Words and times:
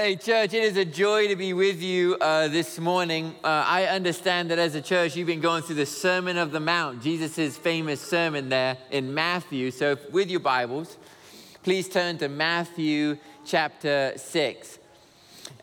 Hey, 0.00 0.14
church, 0.14 0.54
it 0.54 0.62
is 0.62 0.76
a 0.76 0.84
joy 0.84 1.26
to 1.26 1.34
be 1.34 1.52
with 1.52 1.82
you 1.82 2.16
uh, 2.20 2.46
this 2.46 2.78
morning. 2.78 3.34
Uh, 3.42 3.64
I 3.66 3.86
understand 3.86 4.48
that 4.52 4.58
as 4.60 4.76
a 4.76 4.80
church, 4.80 5.16
you've 5.16 5.26
been 5.26 5.40
going 5.40 5.64
through 5.64 5.74
the 5.74 5.86
Sermon 5.86 6.38
of 6.38 6.52
the 6.52 6.60
Mount, 6.60 7.02
Jesus' 7.02 7.56
famous 7.56 8.00
sermon 8.00 8.48
there 8.48 8.76
in 8.92 9.12
Matthew. 9.12 9.72
So, 9.72 9.90
if, 9.90 10.10
with 10.12 10.30
your 10.30 10.38
Bibles, 10.38 10.96
please 11.64 11.88
turn 11.88 12.16
to 12.18 12.28
Matthew 12.28 13.18
chapter 13.44 14.12
6. 14.14 14.78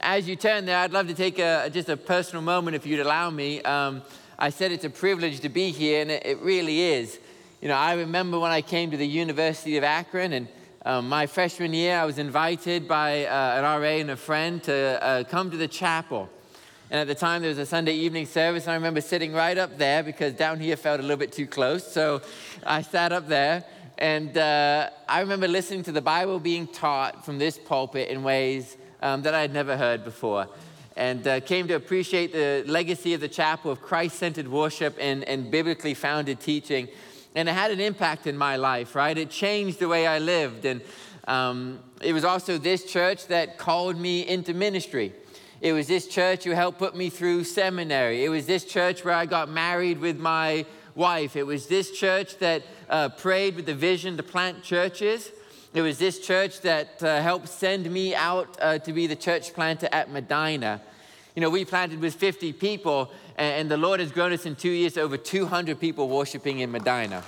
As 0.02 0.28
you 0.28 0.36
turn 0.36 0.65
there, 0.65 0.79
I'd 0.79 0.92
love 0.92 1.07
to 1.07 1.14
take 1.14 1.39
a, 1.39 1.70
just 1.71 1.88
a 1.88 1.96
personal 1.96 2.42
moment 2.42 2.75
if 2.75 2.86
you'd 2.86 3.00
allow 3.00 3.29
me. 3.29 3.61
Um, 3.61 4.02
I 4.38 4.50
said 4.50 4.74
it's 4.74 4.83
a 4.83 4.89
privilege 4.89 5.39
to 5.39 5.50
be 5.50 5.71
here, 5.71 6.02
and 6.02 6.11
it, 6.11 6.25
it 6.25 6.42
really 6.42 6.82
is. 6.82 7.20
You 7.61 7.70
know, 7.70 7.75
I 7.75 7.93
remember 7.93 8.38
when 8.38 8.52
I 8.52 8.61
came 8.61 8.92
to 8.92 8.97
the 8.97 9.07
University 9.07 9.78
of 9.78 9.86
Akron 9.86 10.33
and 10.33 10.50
um, 10.86 11.10
my 11.10 11.25
freshman 11.25 11.74
year, 11.74 11.98
I 11.98 12.06
was 12.06 12.20
invited 12.20 12.88
by 12.88 13.26
uh, 13.26 13.57
an 13.57 13.64
RA 13.64 13.88
and 13.88 14.12
a 14.12 14.16
friend 14.16 14.62
to 14.66 15.04
uh, 15.04 15.24
come 15.24 15.50
to 15.50 15.57
the 15.57 15.68
chapel. 15.68 16.30
And 16.92 17.00
at 17.00 17.07
the 17.07 17.16
time, 17.16 17.42
there 17.42 17.50
was 17.50 17.57
a 17.57 17.66
Sunday 17.66 17.96
evening 17.96 18.28
service, 18.28 18.66
and 18.66 18.71
I 18.71 18.76
remember 18.76 19.02
sitting 19.02 19.34
right 19.34 19.57
up 19.57 19.79
there 19.79 20.04
because 20.04 20.36
down 20.36 20.60
here 20.60 20.76
felt 20.78 21.00
a 21.00 21.02
little 21.02 21.18
bit 21.18 21.32
too 21.32 21.48
close. 21.48 21.92
So 21.92 22.21
I 22.64 22.84
sat 22.84 23.12
up 23.12 23.28
there, 23.28 23.66
and 23.98 24.38
uh, 24.38 24.92
I 25.10 25.21
remember 25.21 25.48
listening 25.48 25.82
to 25.84 25.92
the 25.92 26.04
Bible 26.04 26.40
being 26.40 26.68
taught 26.68 27.26
from 27.26 27.40
this 27.40 27.57
pulpit 27.57 28.10
in 28.10 28.21
ways 28.21 28.78
um, 29.02 29.24
that 29.24 29.34
I 29.34 29.42
had 29.42 29.52
never 29.52 29.76
heard 29.76 30.04
before. 30.04 30.48
And 30.96 31.28
uh, 31.28 31.40
came 31.40 31.68
to 31.68 31.74
appreciate 31.74 32.31
the 32.31 32.64
legacy 32.67 33.16
of 33.16 33.22
the 33.22 33.28
chapel 33.28 33.72
of 33.72 33.81
Christ 33.81 34.17
centered 34.20 34.48
worship 34.48 34.95
and, 35.02 35.23
and 35.23 35.50
biblically 35.50 35.95
founded 35.95 36.40
teaching 36.40 36.90
and 37.36 37.50
it 37.50 37.52
had 37.52 37.72
an 37.72 37.81
impact 37.81 38.28
in 38.28 38.38
my 38.38 38.56
life, 38.56 38.95
right? 38.95 39.17
It 39.17 39.30
changed 39.30 39.80
the 39.80 39.88
way 39.88 40.08
I 40.08 40.20
lived. 40.20 40.66
And 40.66 40.82
um, 41.28 41.80
it 42.02 42.14
was 42.14 42.23
also 42.23 42.58
this 42.58 42.86
church 42.86 43.28
that 43.28 43.58
called 43.58 43.98
me 43.98 44.26
into 44.26 44.54
ministry. 44.54 45.14
It 45.62 45.74
was 45.74 45.88
this 45.88 46.08
church 46.08 46.46
who 46.46 46.52
helped 46.52 46.80
put 46.80 46.96
me 46.96 47.09
through 47.09 47.44
seminary. 47.44 48.24
It 48.24 48.30
was 48.30 48.46
this 48.46 48.64
church 48.64 49.04
where 49.04 49.14
I 49.14 49.26
got 49.26 49.50
married 49.50 50.00
with 50.00 50.18
my 50.18 50.66
wife. 50.96 51.36
It 51.36 51.44
was 51.44 51.68
this 51.68 51.92
church 51.92 52.38
that 52.38 52.64
uh, 52.90 53.09
prayed 53.09 53.56
with 53.56 53.66
the 53.66 53.76
vision 53.76 54.16
to 54.18 54.24
plant 54.24 54.64
churches. 54.64 55.31
It 55.74 55.81
was 55.81 55.98
this 55.98 56.20
church 56.20 56.62
that 56.62 57.04
uh, 57.04 57.22
helped 57.22 57.50
send 57.50 57.90
me 57.92 58.16
out 58.16 58.58
uh, 58.62 58.78
to 58.80 58.94
be 58.94 59.08
the 59.08 59.16
church 59.16 59.54
planter 59.54 59.90
at 59.92 60.09
Medina. 60.09 60.81
You 61.36 61.42
know, 61.42 61.50
we 61.50 61.66
planted 61.66 62.00
with 62.00 62.16
50 62.16 62.54
people, 62.54 63.12
and 63.38 63.69
the 63.69 63.78
Lord 63.78 64.00
has 64.00 64.11
grown 64.11 64.31
us 64.31 64.45
in 64.45 64.55
two 64.55 64.69
years 64.69 64.97
over 64.97 65.17
200 65.17 65.80
people 65.80 66.08
worshiping 66.08 66.59
in 66.59 66.72
Medina. 66.72 67.23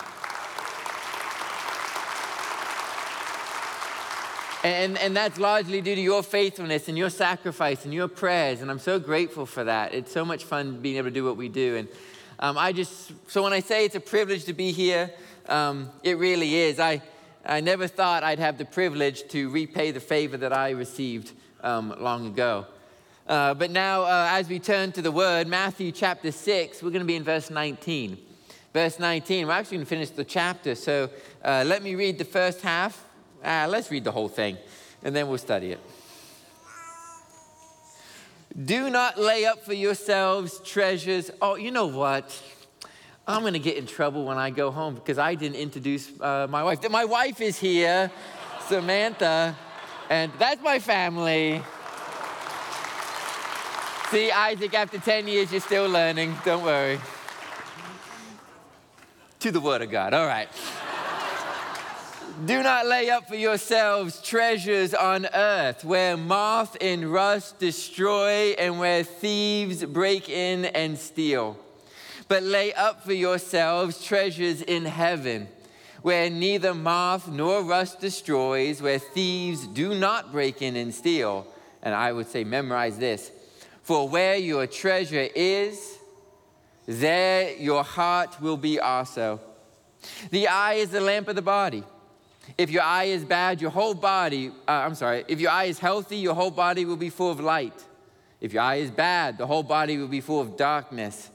And, 4.64 4.98
and 4.98 5.16
that's 5.16 5.38
largely 5.38 5.82
due 5.82 5.96
to 5.96 6.02
your 6.02 6.24
faithfulness 6.24 6.90
and 6.90 6.98
your 6.98 7.10
sacrifice 7.10 7.86
and 7.86 7.94
your 7.94 8.08
prayers. 8.08 8.62
And 8.62 8.70
I'm 8.70 8.80
so 8.80 9.00
grateful 9.00 9.46
for 9.46 9.64
that. 9.64 9.94
It's 9.94 10.12
so 10.12 10.26
much 10.26 10.44
fun 10.44 10.80
being 10.82 10.98
able 10.98 11.10
to 11.10 11.14
do 11.14 11.24
what 11.24 11.38
we 11.38 11.48
do. 11.48 11.78
And 11.78 11.88
um, 12.40 12.58
I 12.58 12.74
just, 12.74 13.14
so 13.30 13.44
when 13.44 13.54
I 13.54 13.60
say 13.60 13.86
it's 13.86 13.96
a 13.96 14.02
privilege 14.02 14.46
to 14.46 14.54
be 14.54 14.72
here, 14.72 15.12
um, 15.48 15.90
it 16.04 16.18
really 16.18 16.56
is. 16.56 16.80
I, 16.80 17.02
I 17.46 17.62
never 17.62 17.88
thought 17.88 18.24
I'd 18.24 18.40
have 18.40 18.58
the 18.58 18.66
privilege 18.66 19.28
to 19.30 19.50
repay 19.50 19.92
the 19.92 20.00
favor 20.00 20.38
that 20.38 20.52
I 20.52 20.72
received 20.72 21.32
um, 21.62 21.96
long 22.00 22.28
ago. 22.28 22.66
Uh, 23.28 23.54
but 23.54 23.70
now, 23.72 24.04
uh, 24.04 24.28
as 24.32 24.48
we 24.48 24.58
turn 24.58 24.90
to 24.94 25.02
the 25.02 25.12
word, 25.12 25.48
Matthew 25.48 25.92
chapter 25.92 26.32
6, 26.32 26.82
we're 26.82 26.92
going 26.92 27.02
to 27.02 27.06
be 27.06 27.18
in 27.18 27.26
verse 27.26 27.50
19. 27.50 28.18
Verse 28.74 29.00
19, 29.00 29.48
we're 29.48 29.54
actually 29.54 29.78
going 29.78 29.86
to 29.86 29.90
finish 29.90 30.10
the 30.12 30.24
chapter. 30.24 30.76
So 30.76 31.10
uh, 31.44 31.66
let 31.68 31.84
me 31.84 31.96
read 31.96 32.20
the 32.20 32.26
first 32.26 32.62
half. 32.62 33.04
Uh, 33.44 33.68
let's 33.70 33.92
read 33.92 34.06
the 34.06 34.14
whole 34.14 34.30
thing, 34.30 34.58
and 35.04 35.14
then 35.14 35.28
we'll 35.28 35.38
study 35.40 35.74
it. 35.74 35.80
Do 38.66 38.90
not 38.90 39.20
lay 39.20 39.46
up 39.46 39.66
for 39.66 39.74
yourselves 39.74 40.62
treasures. 40.64 41.30
Oh, 41.42 41.56
you 41.56 41.72
know 41.72 41.88
what? 41.88 42.42
I'm 43.28 43.42
going 43.42 43.54
to 43.54 43.60
get 43.60 43.76
in 43.76 43.88
trouble 43.88 44.24
when 44.24 44.38
I 44.38 44.52
go 44.52 44.72
home 44.72 44.96
because 44.96 45.18
I 45.18 45.36
didn't 45.36 45.58
introduce 45.58 46.10
uh, 46.22 46.48
my 46.50 46.64
wife. 46.64 46.90
My 46.90 47.04
wife 47.04 47.42
is 47.42 47.60
here, 47.60 48.10
Samantha, 48.68 49.54
and 50.10 50.32
that's 50.40 50.62
my 50.62 50.80
family. 50.80 51.62
See, 54.10 54.32
Isaac, 54.32 54.74
after 54.74 55.00
10 55.00 55.28
years, 55.28 55.52
you're 55.52 55.60
still 55.60 55.90
learning. 55.90 56.34
Don't 56.46 56.64
worry. 56.64 56.98
To 59.40 59.52
the 59.52 59.60
Word 59.60 59.82
of 59.82 59.92
God. 59.92 60.14
All 60.14 60.26
right. 60.26 60.48
Do 62.46 62.64
not 62.64 62.86
lay 62.86 63.10
up 63.10 63.28
for 63.28 63.36
yourselves 63.36 64.22
treasures 64.22 64.94
on 64.94 65.26
earth 65.34 65.84
where 65.84 66.16
moth 66.16 66.78
and 66.80 67.12
rust 67.12 67.60
destroy 67.60 68.56
and 68.58 68.80
where 68.80 69.04
thieves 69.04 69.84
break 69.84 70.30
in 70.30 70.64
and 70.66 70.98
steal. 70.98 71.58
But 72.30 72.44
lay 72.44 72.74
up 72.74 73.04
for 73.04 73.14
yourselves 73.14 74.02
treasures 74.02 74.62
in 74.62 74.86
heaven 74.86 75.50
where 76.02 76.30
neither 76.30 76.74
moth 76.74 77.28
nor 77.28 77.62
rust 77.62 78.00
destroys, 78.00 78.82
where 78.82 79.00
thieves 79.00 79.68
do 79.68 79.94
not 79.94 80.32
break 80.32 80.62
in 80.62 80.78
and 80.78 80.96
steal. 80.96 81.46
And 81.84 81.94
I 81.94 82.14
would 82.14 82.28
say, 82.30 82.46
memorize 82.46 82.98
this 82.98 83.32
for 83.88 84.10
where 84.10 84.36
your 84.36 84.68
treasure 84.68 85.30
is, 85.34 85.98
there 86.86 87.56
your 87.56 87.86
heart 87.86 88.42
will 88.42 88.58
be 88.58 88.82
also. 88.82 89.40
The 90.30 90.50
eye 90.50 90.74
is 90.74 90.90
the 90.90 91.00
lamp 91.00 91.30
of 91.30 91.38
the 91.38 91.42
body. 91.42 91.86
If 92.58 92.70
your 92.70 92.84
eye 92.84 93.06
is 93.06 93.24
bad, 93.24 93.62
your 93.62 93.72
whole 93.72 93.94
body, 93.94 94.50
uh, 94.68 94.72
I'm 94.72 94.94
sorry, 94.94 95.24
if 95.30 95.40
your 95.40 95.52
eye 95.52 95.66
is 95.66 95.80
healthy, 95.80 96.18
your 96.18 96.36
whole 96.36 96.52
body 96.52 96.84
will 96.84 96.98
be 96.98 97.10
full 97.10 97.32
of 97.32 97.40
light. 97.40 97.82
If 98.42 98.52
your 98.52 98.62
eye 98.62 98.76
is 98.76 98.92
bad, 98.92 99.38
the 99.38 99.48
whole 99.48 99.64
body 99.64 99.98
will 99.98 100.10
be 100.10 100.20
full 100.20 100.42
of 100.42 100.58
darkness. 100.58 101.30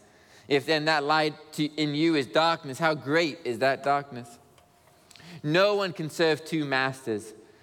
If 0.47 0.67
then 0.67 0.85
that 0.85 1.05
light 1.05 1.35
to, 1.55 1.65
in 1.65 1.95
you 1.95 2.17
is 2.17 2.27
darkness, 2.27 2.79
how 2.79 2.93
great 2.95 3.39
is 3.45 3.61
that 3.61 3.83
darkness? 3.83 4.29
No 5.43 5.77
one 5.77 5.95
can 5.95 6.11
serve 6.11 6.45
two 6.45 6.67
masters. 6.67 7.33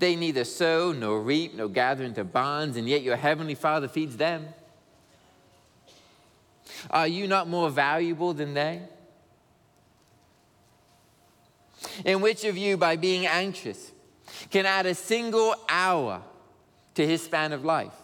They 0.00 0.16
neither 0.16 0.44
sow 0.44 0.92
nor 0.92 1.20
reap 1.20 1.54
nor 1.54 1.68
gather 1.68 2.04
into 2.04 2.24
barns, 2.24 2.78
and 2.78 2.88
yet 2.88 3.02
your 3.02 3.16
heavenly 3.16 3.54
Father 3.54 3.86
feeds 3.86 4.16
them. 4.16 4.48
Are 6.90 7.06
you 7.06 7.28
not 7.28 7.48
more 7.48 7.68
valuable 7.68 8.32
than 8.32 8.54
they? 8.54 8.80
And 12.06 12.22
which 12.22 12.44
of 12.44 12.56
you, 12.56 12.78
by 12.78 12.96
being 12.96 13.26
anxious, 13.26 13.92
can 14.50 14.64
add 14.64 14.86
a 14.86 14.94
single 14.94 15.54
hour 15.68 16.22
to 16.94 17.06
his 17.06 17.22
span 17.22 17.52
of 17.52 17.62
life? 17.62 17.99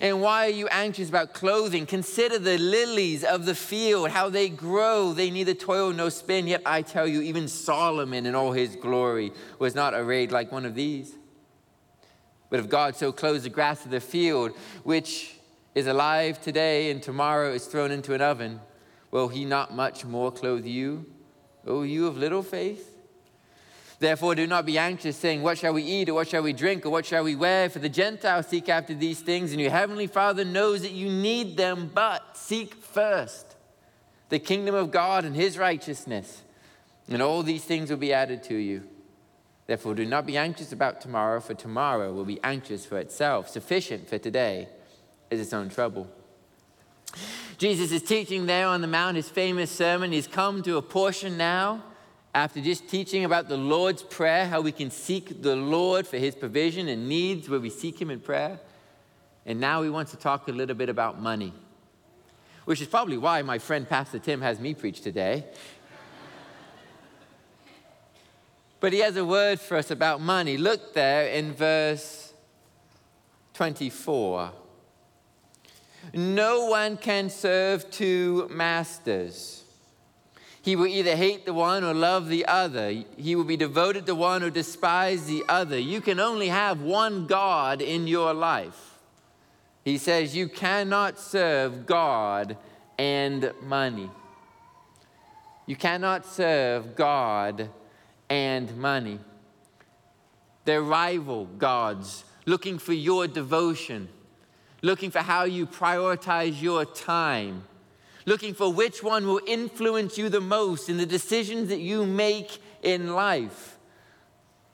And 0.00 0.20
why 0.20 0.46
are 0.46 0.50
you 0.50 0.68
anxious 0.68 1.08
about 1.08 1.34
clothing? 1.34 1.86
Consider 1.86 2.38
the 2.38 2.58
lilies 2.58 3.24
of 3.24 3.44
the 3.44 3.54
field, 3.54 4.10
how 4.10 4.30
they 4.30 4.48
grow. 4.48 5.12
They 5.12 5.30
neither 5.30 5.54
toil 5.54 5.92
nor 5.92 6.10
spin. 6.10 6.46
Yet 6.46 6.62
I 6.64 6.82
tell 6.82 7.06
you, 7.06 7.20
even 7.22 7.48
Solomon 7.48 8.26
in 8.26 8.34
all 8.34 8.52
his 8.52 8.76
glory 8.76 9.32
was 9.58 9.74
not 9.74 9.94
arrayed 9.94 10.32
like 10.32 10.50
one 10.50 10.64
of 10.64 10.74
these. 10.74 11.14
But 12.50 12.60
if 12.60 12.68
God 12.68 12.96
so 12.96 13.12
clothes 13.12 13.44
the 13.44 13.48
grass 13.48 13.84
of 13.84 13.90
the 13.90 14.00
field, 14.00 14.52
which 14.84 15.36
is 15.74 15.86
alive 15.86 16.40
today 16.40 16.90
and 16.90 17.02
tomorrow 17.02 17.52
is 17.52 17.66
thrown 17.66 17.90
into 17.90 18.14
an 18.14 18.20
oven, 18.20 18.60
will 19.10 19.28
he 19.28 19.44
not 19.44 19.74
much 19.74 20.04
more 20.04 20.30
clothe 20.30 20.66
you, 20.66 21.06
O 21.66 21.82
you 21.82 22.06
of 22.06 22.16
little 22.16 22.42
faith? 22.42 22.91
Therefore, 24.02 24.34
do 24.34 24.48
not 24.48 24.66
be 24.66 24.78
anxious, 24.78 25.16
saying, 25.16 25.42
What 25.42 25.58
shall 25.58 25.72
we 25.72 25.84
eat, 25.84 26.08
or 26.08 26.14
what 26.14 26.26
shall 26.26 26.42
we 26.42 26.52
drink, 26.52 26.84
or 26.84 26.90
what 26.90 27.06
shall 27.06 27.22
we 27.22 27.36
wear? 27.36 27.70
For 27.70 27.78
the 27.78 27.88
Gentiles 27.88 28.48
seek 28.48 28.68
after 28.68 28.94
these 28.94 29.20
things, 29.20 29.52
and 29.52 29.60
your 29.60 29.70
heavenly 29.70 30.08
Father 30.08 30.44
knows 30.44 30.82
that 30.82 30.90
you 30.90 31.08
need 31.08 31.56
them, 31.56 31.88
but 31.94 32.36
seek 32.36 32.74
first 32.74 33.54
the 34.28 34.40
kingdom 34.40 34.74
of 34.74 34.90
God 34.90 35.24
and 35.24 35.36
his 35.36 35.56
righteousness, 35.56 36.42
and 37.08 37.22
all 37.22 37.44
these 37.44 37.62
things 37.62 37.90
will 37.90 37.96
be 37.96 38.12
added 38.12 38.42
to 38.42 38.56
you. 38.56 38.82
Therefore, 39.68 39.94
do 39.94 40.04
not 40.04 40.26
be 40.26 40.36
anxious 40.36 40.72
about 40.72 41.00
tomorrow, 41.00 41.38
for 41.38 41.54
tomorrow 41.54 42.12
will 42.12 42.24
be 42.24 42.40
anxious 42.42 42.84
for 42.84 42.98
itself. 42.98 43.48
Sufficient 43.50 44.08
for 44.08 44.18
today 44.18 44.68
is 45.30 45.40
its 45.40 45.52
own 45.52 45.68
trouble. 45.68 46.08
Jesus 47.56 47.92
is 47.92 48.02
teaching 48.02 48.46
there 48.46 48.66
on 48.66 48.80
the 48.80 48.88
Mount, 48.88 49.14
his 49.14 49.28
famous 49.28 49.70
sermon. 49.70 50.10
He's 50.10 50.26
come 50.26 50.60
to 50.64 50.76
a 50.76 50.82
portion 50.82 51.36
now 51.36 51.84
after 52.34 52.60
just 52.60 52.88
teaching 52.88 53.24
about 53.24 53.48
the 53.48 53.56
Lord's 53.56 54.02
Prayer, 54.02 54.46
how 54.46 54.62
we 54.62 54.72
can 54.72 54.90
seek 54.90 55.42
the 55.42 55.54
Lord 55.54 56.06
for 56.06 56.16
his 56.16 56.34
provision 56.34 56.88
and 56.88 57.08
needs 57.08 57.48
where 57.48 57.60
we 57.60 57.68
seek 57.68 58.00
him 58.00 58.10
in 58.10 58.20
prayer, 58.20 58.58
And 59.44 59.60
now 59.60 59.82
he 59.82 59.90
wants 59.90 60.12
to 60.12 60.16
talk 60.16 60.48
a 60.48 60.52
little 60.52 60.76
bit 60.76 60.88
about 60.88 61.20
money, 61.20 61.52
which 62.64 62.80
is 62.80 62.86
probably 62.86 63.18
why 63.18 63.42
my 63.42 63.58
friend 63.58 63.86
Pastor 63.86 64.18
Tim 64.18 64.40
has 64.40 64.58
me 64.58 64.72
preach 64.72 65.02
today. 65.02 65.44
but 68.80 68.92
he 68.92 69.00
has 69.00 69.16
a 69.16 69.24
word 69.24 69.60
for 69.60 69.76
us 69.76 69.90
about 69.90 70.20
money. 70.20 70.56
Look 70.56 70.94
there 70.94 71.28
in 71.28 71.52
verse 71.52 72.32
24. 73.54 74.52
No 76.14 76.66
one 76.66 76.96
can 76.96 77.28
serve 77.28 77.90
two 77.90 78.48
masters. 78.50 79.61
He 80.62 80.76
will 80.76 80.86
either 80.86 81.16
hate 81.16 81.44
the 81.44 81.52
one 81.52 81.82
or 81.82 81.92
love 81.92 82.28
the 82.28 82.46
other. 82.46 83.02
He 83.16 83.34
will 83.34 83.44
be 83.44 83.56
devoted 83.56 84.06
to 84.06 84.14
one 84.14 84.44
or 84.44 84.50
despise 84.50 85.26
the 85.26 85.42
other. 85.48 85.76
You 85.76 86.00
can 86.00 86.20
only 86.20 86.48
have 86.48 86.80
one 86.80 87.26
God 87.26 87.82
in 87.82 88.06
your 88.06 88.32
life. 88.32 88.98
He 89.84 89.98
says 89.98 90.36
you 90.36 90.48
cannot 90.48 91.18
serve 91.18 91.84
God 91.84 92.56
and 92.96 93.52
money. 93.60 94.08
You 95.66 95.74
cannot 95.74 96.24
serve 96.24 96.94
God 96.94 97.68
and 98.30 98.76
money. 98.76 99.18
They're 100.64 100.82
rival 100.82 101.46
gods 101.46 102.24
looking 102.46 102.78
for 102.78 102.92
your 102.92 103.26
devotion, 103.26 104.08
looking 104.80 105.10
for 105.10 105.20
how 105.20 105.42
you 105.42 105.66
prioritize 105.66 106.62
your 106.62 106.84
time 106.84 107.64
looking 108.24 108.54
for 108.54 108.72
which 108.72 109.02
one 109.02 109.26
will 109.26 109.40
influence 109.46 110.18
you 110.18 110.28
the 110.28 110.40
most 110.40 110.88
in 110.88 110.96
the 110.96 111.06
decisions 111.06 111.68
that 111.68 111.80
you 111.80 112.06
make 112.06 112.62
in 112.82 113.14
life. 113.14 113.78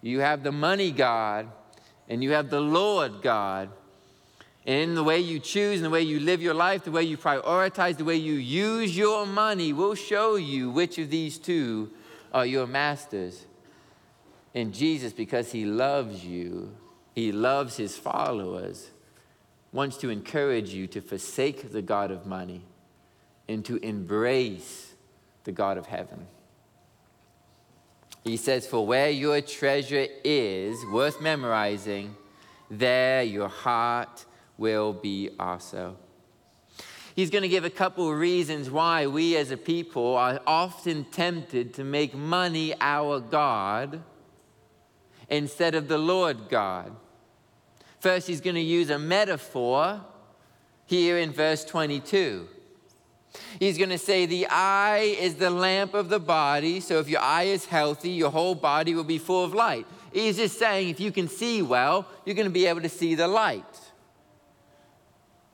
You 0.02 0.20
have 0.20 0.42
the 0.42 0.52
money 0.52 0.90
God 0.90 1.48
and 2.08 2.22
you 2.22 2.32
have 2.32 2.50
the 2.50 2.60
Lord 2.60 3.22
God. 3.22 3.70
And 4.66 4.82
in 4.82 4.94
the 4.94 5.04
way 5.04 5.18
you 5.18 5.38
choose 5.38 5.76
and 5.76 5.84
the 5.84 5.90
way 5.90 6.02
you 6.02 6.20
live 6.20 6.42
your 6.42 6.54
life, 6.54 6.84
the 6.84 6.90
way 6.90 7.02
you 7.02 7.16
prioritize, 7.16 7.96
the 7.96 8.04
way 8.04 8.16
you 8.16 8.34
use 8.34 8.96
your 8.96 9.26
money 9.26 9.72
will 9.72 9.94
show 9.94 10.36
you 10.36 10.70
which 10.70 10.98
of 10.98 11.10
these 11.10 11.38
two 11.38 11.90
are 12.32 12.44
your 12.44 12.66
masters. 12.66 13.46
And 14.54 14.74
Jesus, 14.74 15.12
because 15.12 15.52
he 15.52 15.64
loves 15.64 16.24
you, 16.24 16.74
he 17.14 17.32
loves 17.32 17.76
his 17.76 17.96
followers, 17.96 18.90
wants 19.72 19.96
to 19.98 20.10
encourage 20.10 20.70
you 20.70 20.86
to 20.88 21.00
forsake 21.00 21.72
the 21.72 21.82
God 21.82 22.10
of 22.10 22.26
money 22.26 22.62
and 23.48 23.64
to 23.64 23.76
embrace 23.76 24.94
the 25.44 25.52
God 25.52 25.78
of 25.78 25.86
heaven. 25.86 26.26
He 28.24 28.36
says, 28.36 28.66
For 28.66 28.86
where 28.86 29.10
your 29.10 29.40
treasure 29.40 30.06
is, 30.22 30.84
worth 30.92 31.20
memorizing, 31.20 32.14
there 32.70 33.22
your 33.22 33.48
heart 33.48 34.26
will 34.58 34.92
be 34.92 35.30
also. 35.38 35.96
He's 37.16 37.30
going 37.30 37.42
to 37.42 37.48
give 37.48 37.64
a 37.64 37.70
couple 37.70 38.10
of 38.10 38.18
reasons 38.18 38.70
why 38.70 39.06
we 39.06 39.36
as 39.36 39.50
a 39.50 39.56
people 39.56 40.14
are 40.16 40.40
often 40.46 41.04
tempted 41.04 41.74
to 41.74 41.84
make 41.84 42.14
money 42.14 42.74
our 42.80 43.18
God 43.18 44.02
instead 45.28 45.74
of 45.74 45.88
the 45.88 45.98
Lord 45.98 46.48
God. 46.48 46.94
First, 47.98 48.28
he's 48.28 48.40
going 48.40 48.54
to 48.54 48.60
use 48.60 48.90
a 48.90 48.98
metaphor 48.98 50.00
here 50.86 51.18
in 51.18 51.32
verse 51.32 51.64
22. 51.64 52.48
He's 53.58 53.78
going 53.78 53.90
to 53.90 53.98
say, 53.98 54.26
The 54.26 54.46
eye 54.48 55.16
is 55.18 55.36
the 55.36 55.50
lamp 55.50 55.94
of 55.94 56.08
the 56.08 56.20
body. 56.20 56.80
So 56.80 56.98
if 56.98 57.08
your 57.08 57.20
eye 57.20 57.44
is 57.44 57.66
healthy, 57.66 58.10
your 58.10 58.30
whole 58.30 58.54
body 58.54 58.94
will 58.94 59.04
be 59.04 59.18
full 59.18 59.44
of 59.44 59.54
light. 59.54 59.86
He's 60.12 60.36
just 60.36 60.58
saying, 60.58 60.88
if 60.88 61.00
you 61.00 61.12
can 61.12 61.28
see 61.28 61.62
well, 61.62 62.06
you're 62.24 62.34
going 62.34 62.46
to 62.46 62.52
be 62.52 62.66
able 62.66 62.80
to 62.80 62.88
see 62.88 63.14
the 63.14 63.28
light. 63.28 63.64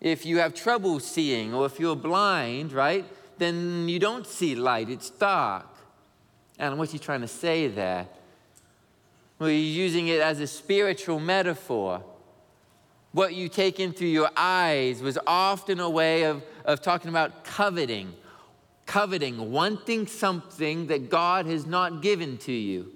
If 0.01 0.27
you 0.27 0.39
have 0.39 0.55
trouble 0.55 1.01
seeing 1.01 1.55
or 1.55 1.67
if 1.67 1.81
you're 1.81 1.97
blind, 1.97 2.73
right, 2.73 3.05
then 3.39 3.89
you 3.89 3.99
don't 3.99 4.27
see 4.27 4.55
light, 4.55 4.89
it's 4.89 5.11
dark. 5.11 5.67
And 6.59 6.79
what's 6.79 6.93
he 6.93 6.99
trying 6.99 7.23
to 7.23 7.29
say 7.29 7.69
there? 7.69 8.07
Well, 9.39 9.49
he's 9.49 9.77
using 9.77 10.09
it 10.09 10.21
as 10.21 10.41
a 10.41 10.47
spiritual 10.47 11.19
metaphor 11.19 12.05
what 13.15 13.33
you 13.33 13.49
take 13.49 13.79
in 13.79 13.93
through 13.93 14.09
your 14.09 14.29
eyes 14.37 15.01
was 15.01 15.17
often 15.25 15.79
a 15.79 15.89
way 15.89 16.25
of, 16.25 16.43
of 16.65 16.83
talking 16.83 17.09
about 17.09 17.45
coveting, 17.45 18.13
coveting, 18.87 19.53
wanting 19.53 20.09
something 20.09 20.89
that 20.89 21.09
God 21.09 21.47
has 21.47 21.65
not 21.65 22.03
given 22.03 22.39
to 22.39 22.53
you. 22.53 22.93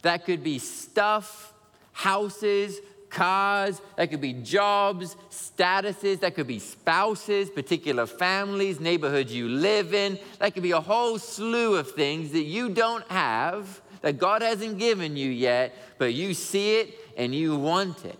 That 0.00 0.24
could 0.24 0.42
be 0.42 0.58
stuff, 0.58 1.52
houses, 1.92 2.80
cars, 3.10 3.82
that 3.96 4.08
could 4.08 4.22
be 4.22 4.32
jobs, 4.32 5.16
statuses, 5.30 6.20
that 6.20 6.34
could 6.34 6.46
be 6.46 6.58
spouses, 6.58 7.50
particular 7.50 8.06
families, 8.06 8.80
neighborhoods 8.80 9.34
you 9.34 9.50
live 9.50 9.92
in. 9.92 10.18
That 10.38 10.54
could 10.54 10.62
be 10.62 10.70
a 10.70 10.80
whole 10.80 11.18
slew 11.18 11.74
of 11.74 11.90
things 11.90 12.32
that 12.32 12.44
you 12.44 12.70
don't 12.70 13.06
have, 13.08 13.82
that 14.00 14.16
God 14.16 14.40
hasn't 14.40 14.78
given 14.78 15.14
you 15.14 15.28
yet, 15.28 15.76
but 15.98 16.14
you 16.14 16.32
see 16.32 16.76
it 16.76 16.98
and 17.18 17.34
you 17.34 17.54
want 17.58 18.06
it. 18.06 18.18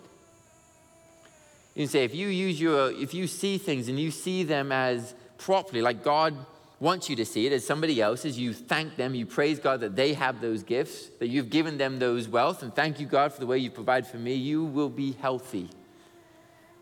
You 1.80 1.86
say 1.86 2.04
if 2.04 2.14
you 2.14 2.28
use 2.28 2.60
your, 2.60 2.92
if 2.92 3.14
you 3.14 3.26
see 3.26 3.56
things 3.56 3.88
and 3.88 3.98
you 3.98 4.10
see 4.10 4.42
them 4.42 4.70
as 4.70 5.14
properly, 5.38 5.80
like 5.80 6.04
God 6.04 6.36
wants 6.78 7.08
you 7.08 7.16
to 7.16 7.24
see 7.24 7.46
it 7.46 7.54
as 7.54 7.66
somebody 7.66 8.02
else's, 8.02 8.38
you 8.38 8.52
thank 8.52 8.96
them, 8.96 9.14
you 9.14 9.24
praise 9.24 9.58
God 9.58 9.80
that 9.80 9.96
they 9.96 10.12
have 10.12 10.42
those 10.42 10.62
gifts, 10.62 11.08
that 11.20 11.28
you've 11.28 11.48
given 11.48 11.78
them 11.78 11.98
those 11.98 12.28
wealth, 12.28 12.62
and 12.62 12.74
thank 12.74 13.00
you, 13.00 13.06
God, 13.06 13.32
for 13.32 13.40
the 13.40 13.46
way 13.46 13.56
you 13.56 13.70
provide 13.70 14.06
for 14.06 14.18
me, 14.18 14.34
you 14.34 14.62
will 14.62 14.90
be 14.90 15.12
healthy. 15.12 15.70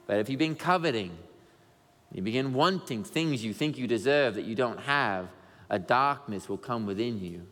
But 0.08 0.18
if 0.18 0.28
you've 0.28 0.38
been 0.38 0.56
coveting, 0.56 1.16
you 2.12 2.22
begin 2.22 2.52
wanting 2.52 3.04
things 3.04 3.44
you 3.44 3.54
think 3.54 3.78
you 3.78 3.86
deserve 3.86 4.34
that 4.34 4.46
you 4.46 4.56
don't 4.56 4.80
have, 4.80 5.28
a 5.70 5.78
darkness 5.78 6.48
will 6.48 6.58
come 6.58 6.86
within 6.86 7.20
you. 7.20 7.46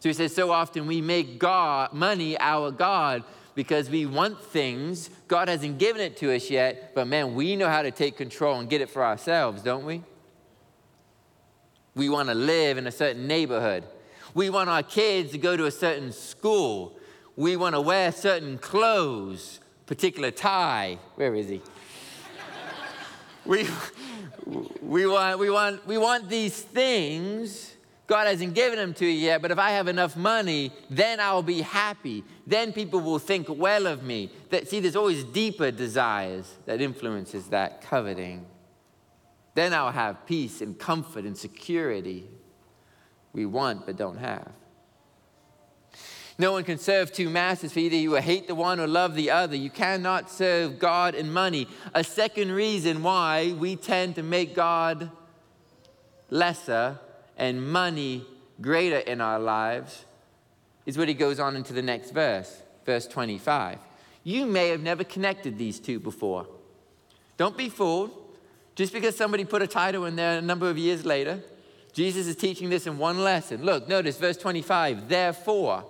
So 0.00 0.10
he 0.10 0.12
says, 0.12 0.34
so 0.34 0.50
often 0.50 0.86
we 0.86 1.00
make 1.00 1.38
God, 1.38 1.94
money 1.94 2.38
our 2.38 2.70
God, 2.70 3.24
because 3.54 3.88
we 3.88 4.06
want 4.06 4.42
things. 4.42 5.10
God 5.28 5.48
hasn't 5.48 5.78
given 5.78 6.02
it 6.02 6.16
to 6.18 6.34
us 6.34 6.50
yet, 6.50 6.94
but 6.94 7.06
man, 7.06 7.34
we 7.34 7.56
know 7.56 7.68
how 7.68 7.82
to 7.82 7.90
take 7.90 8.16
control 8.16 8.58
and 8.58 8.68
get 8.68 8.80
it 8.80 8.90
for 8.90 9.04
ourselves, 9.04 9.62
don't 9.62 9.84
we? 9.84 10.02
We 11.94 12.08
want 12.08 12.28
to 12.28 12.34
live 12.34 12.76
in 12.76 12.86
a 12.86 12.92
certain 12.92 13.26
neighborhood. 13.26 13.84
We 14.34 14.50
want 14.50 14.68
our 14.68 14.82
kids 14.82 15.30
to 15.32 15.38
go 15.38 15.56
to 15.56 15.66
a 15.66 15.70
certain 15.70 16.10
school. 16.10 16.98
We 17.36 17.56
want 17.56 17.76
to 17.76 17.80
wear 17.80 18.10
certain 18.10 18.58
clothes, 18.58 19.60
particular 19.86 20.32
tie. 20.32 20.98
Where 21.14 21.34
is 21.36 21.48
he? 21.48 21.62
we, 23.44 23.68
we, 24.82 25.06
want, 25.06 25.38
we, 25.38 25.50
want, 25.50 25.86
we 25.86 25.98
want 25.98 26.28
these 26.28 26.60
things 26.60 27.73
God 28.14 28.28
hasn't 28.28 28.54
given 28.54 28.78
them 28.78 28.94
to 28.94 29.04
you 29.04 29.10
yet, 29.10 29.42
but 29.42 29.50
if 29.50 29.58
I 29.58 29.70
have 29.70 29.88
enough 29.88 30.16
money, 30.16 30.70
then 30.88 31.18
I'll 31.18 31.42
be 31.42 31.62
happy. 31.62 32.22
Then 32.46 32.72
people 32.72 33.00
will 33.00 33.18
think 33.18 33.48
well 33.48 33.88
of 33.88 34.04
me. 34.04 34.30
That, 34.50 34.68
see, 34.68 34.78
there's 34.78 34.94
always 34.94 35.24
deeper 35.24 35.72
desires 35.72 36.48
that 36.66 36.80
influences 36.80 37.48
that 37.48 37.80
coveting. 37.80 38.46
Then 39.56 39.74
I'll 39.74 39.90
have 39.90 40.26
peace 40.26 40.60
and 40.60 40.78
comfort 40.78 41.24
and 41.24 41.36
security 41.36 42.28
we 43.32 43.46
want 43.46 43.84
but 43.84 43.96
don't 43.96 44.18
have. 44.18 44.52
No 46.38 46.52
one 46.52 46.62
can 46.62 46.78
serve 46.78 47.10
two 47.10 47.28
masters, 47.28 47.72
for 47.72 47.80
either 47.80 47.96
you 47.96 48.10
will 48.10 48.22
hate 48.22 48.46
the 48.46 48.54
one 48.54 48.78
or 48.78 48.86
love 48.86 49.16
the 49.16 49.32
other. 49.32 49.56
You 49.56 49.70
cannot 49.70 50.30
serve 50.30 50.78
God 50.78 51.16
and 51.16 51.34
money. 51.34 51.66
A 51.94 52.04
second 52.04 52.52
reason 52.52 53.02
why 53.02 53.56
we 53.58 53.74
tend 53.74 54.14
to 54.14 54.22
make 54.22 54.54
God 54.54 55.10
lesser 56.30 57.00
and 57.36 57.66
money 57.66 58.26
greater 58.60 58.98
in 58.98 59.20
our 59.20 59.38
lives 59.38 60.04
is 60.86 60.98
what 60.98 61.08
he 61.08 61.14
goes 61.14 61.40
on 61.40 61.56
into 61.56 61.72
the 61.72 61.82
next 61.82 62.10
verse, 62.10 62.62
verse 62.84 63.06
25. 63.06 63.78
You 64.22 64.46
may 64.46 64.68
have 64.68 64.80
never 64.80 65.04
connected 65.04 65.58
these 65.58 65.78
two 65.78 65.98
before. 65.98 66.46
Don't 67.36 67.56
be 67.56 67.68
fooled. 67.68 68.10
Just 68.74 68.92
because 68.92 69.16
somebody 69.16 69.44
put 69.44 69.62
a 69.62 69.66
title 69.66 70.04
in 70.04 70.16
there 70.16 70.38
a 70.38 70.42
number 70.42 70.68
of 70.68 70.76
years 70.76 71.04
later, 71.04 71.40
Jesus 71.92 72.26
is 72.26 72.34
teaching 72.34 72.70
this 72.70 72.86
in 72.86 72.98
one 72.98 73.22
lesson. 73.22 73.64
Look, 73.64 73.88
notice 73.88 74.16
verse 74.16 74.36
25. 74.36 75.08
Therefore, 75.08 75.84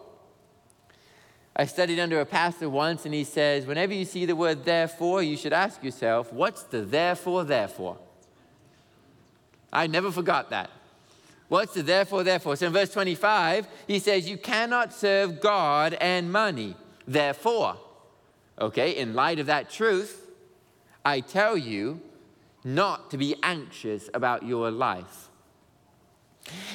I 1.56 1.64
studied 1.66 1.98
under 1.98 2.20
a 2.20 2.26
pastor 2.26 2.68
once, 2.68 3.04
and 3.04 3.14
he 3.14 3.24
says, 3.24 3.64
whenever 3.64 3.94
you 3.94 4.04
see 4.04 4.26
the 4.26 4.36
word 4.36 4.64
therefore, 4.64 5.22
you 5.22 5.36
should 5.36 5.52
ask 5.52 5.82
yourself, 5.82 6.32
what's 6.32 6.64
the 6.64 6.82
therefore, 6.82 7.44
therefore? 7.44 7.96
I 9.72 9.86
never 9.86 10.10
forgot 10.10 10.50
that. 10.50 10.70
What's 11.48 11.74
the 11.74 11.82
therefore, 11.82 12.24
therefore? 12.24 12.56
So 12.56 12.66
in 12.66 12.72
verse 12.72 12.90
25, 12.90 13.68
he 13.86 13.98
says, 13.98 14.28
You 14.28 14.38
cannot 14.38 14.92
serve 14.92 15.40
God 15.40 15.94
and 15.94 16.32
money. 16.32 16.76
Therefore, 17.06 17.76
okay, 18.58 18.96
in 18.96 19.14
light 19.14 19.38
of 19.38 19.46
that 19.46 19.70
truth, 19.70 20.26
I 21.04 21.20
tell 21.20 21.56
you 21.56 22.00
not 22.64 23.10
to 23.10 23.18
be 23.18 23.36
anxious 23.42 24.08
about 24.14 24.42
your 24.44 24.70
life. 24.70 25.28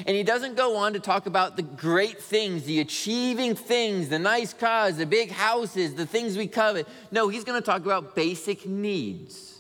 And 0.05 0.15
he 0.15 0.23
doesn't 0.23 0.55
go 0.55 0.77
on 0.77 0.93
to 0.93 0.99
talk 0.99 1.25
about 1.25 1.55
the 1.55 1.61
great 1.61 2.19
things, 2.19 2.63
the 2.63 2.79
achieving 2.79 3.55
things, 3.55 4.09
the 4.09 4.17
nice 4.17 4.53
cars, 4.53 4.97
the 4.97 5.05
big 5.05 5.31
houses, 5.31 5.93
the 5.93 6.05
things 6.05 6.37
we 6.37 6.47
covet. 6.47 6.87
No, 7.11 7.27
he's 7.27 7.43
going 7.43 7.59
to 7.59 7.65
talk 7.65 7.85
about 7.85 8.15
basic 8.15 8.65
needs. 8.65 9.58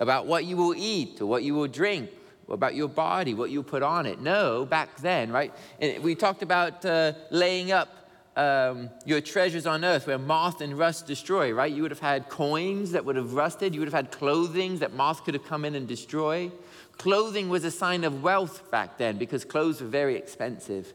About 0.00 0.26
what 0.26 0.44
you 0.44 0.56
will 0.56 0.74
eat 0.74 1.20
or 1.20 1.26
what 1.26 1.42
you 1.44 1.54
will 1.54 1.68
drink, 1.68 2.10
about 2.48 2.74
your 2.74 2.88
body, 2.88 3.34
what 3.34 3.50
you 3.50 3.62
put 3.62 3.82
on 3.82 4.06
it. 4.06 4.20
No, 4.20 4.64
back 4.64 4.96
then, 4.96 5.30
right? 5.30 5.52
And 5.80 6.02
we 6.02 6.14
talked 6.14 6.42
about 6.42 6.84
uh, 6.84 7.12
laying 7.30 7.70
up 7.70 7.88
um, 8.36 8.90
your 9.04 9.20
treasures 9.20 9.66
on 9.66 9.84
earth 9.84 10.06
where 10.06 10.18
moth 10.18 10.60
and 10.60 10.78
rust 10.78 11.06
destroy, 11.06 11.52
right? 11.52 11.70
You 11.70 11.82
would 11.82 11.90
have 11.90 12.00
had 12.00 12.28
coins 12.28 12.92
that 12.92 13.04
would 13.04 13.16
have 13.16 13.34
rusted. 13.34 13.74
You 13.74 13.80
would 13.80 13.88
have 13.88 13.94
had 13.94 14.10
clothing 14.10 14.78
that 14.78 14.94
moth 14.94 15.24
could 15.24 15.34
have 15.34 15.44
come 15.44 15.64
in 15.64 15.74
and 15.74 15.86
destroy. 15.86 16.50
Clothing 16.96 17.48
was 17.48 17.64
a 17.64 17.70
sign 17.70 18.04
of 18.04 18.22
wealth 18.22 18.70
back 18.70 18.98
then 18.98 19.18
because 19.18 19.44
clothes 19.44 19.80
were 19.80 19.88
very 19.88 20.16
expensive. 20.16 20.92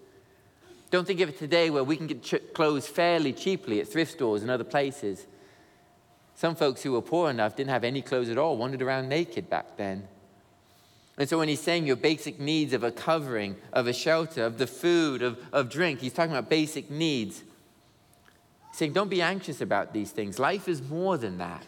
Don't 0.92 1.06
think 1.06 1.20
of 1.20 1.30
it 1.30 1.38
today 1.38 1.70
where 1.70 1.84
we 1.84 1.98
can 1.98 2.08
get 2.08 2.24
ch- 2.24 2.54
clothes 2.54 2.88
fairly 2.88 3.34
cheaply 3.34 3.82
at 3.82 3.88
thrift 3.88 4.14
stores 4.14 4.42
and 4.42 4.52
other 4.52 4.64
places. 4.64 5.26
Some 6.36 6.56
folks 6.56 6.84
who 6.84 6.92
were 6.92 7.02
poor 7.02 7.30
enough 7.30 7.56
didn't 7.56 7.70
have 7.70 7.86
any 7.86 8.02
clothes 8.02 8.30
at 8.30 8.38
all, 8.38 8.58
wandered 8.58 8.82
around 8.82 9.08
naked 9.08 9.50
back 9.50 9.78
then. 9.78 10.08
And 11.18 11.30
so 11.30 11.38
when 11.38 11.48
he's 11.48 11.62
saying 11.62 11.88
your 11.88 11.96
basic 11.96 12.42
needs 12.42 12.74
of 12.74 12.84
a 12.84 12.92
covering, 12.92 13.56
of 13.72 13.88
a 13.88 13.94
shelter, 13.94 14.44
of 14.44 14.58
the 14.58 14.68
food, 14.68 15.22
of, 15.22 15.40
of 15.54 15.70
drink, 15.70 16.02
he's 16.02 16.12
talking 16.12 16.32
about 16.32 16.50
basic 16.50 16.92
needs. 16.92 17.40
He's 18.70 18.78
saying, 18.78 18.92
don't 18.92 19.10
be 19.10 19.22
anxious 19.22 19.62
about 19.62 19.94
these 19.94 20.12
things. 20.12 20.38
Life 20.38 20.68
is 20.68 20.82
more 20.82 21.18
than 21.18 21.38
that. 21.38 21.66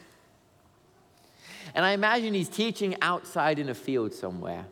And 1.74 1.86
I 1.86 1.92
imagine 1.92 2.34
he's 2.34 2.50
teaching 2.50 2.98
outside 3.02 3.60
in 3.60 3.70
a 3.70 3.74
field 3.74 4.14
somewhere. 4.14 4.66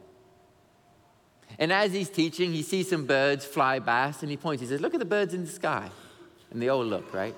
And 1.57 1.71
as 1.71 1.93
he's 1.93 2.09
teaching, 2.09 2.51
he 2.51 2.63
sees 2.63 2.89
some 2.89 3.05
birds 3.05 3.45
fly 3.45 3.79
past 3.79 4.23
and 4.23 4.29
he 4.29 4.35
points. 4.35 4.61
He 4.61 4.67
says, 4.67 4.81
Look 4.81 4.93
at 4.93 4.99
the 4.99 5.05
birds 5.05 5.33
in 5.33 5.45
the 5.45 5.49
sky. 5.49 5.89
And 6.51 6.61
they 6.61 6.67
all 6.67 6.83
look, 6.83 7.13
right? 7.13 7.35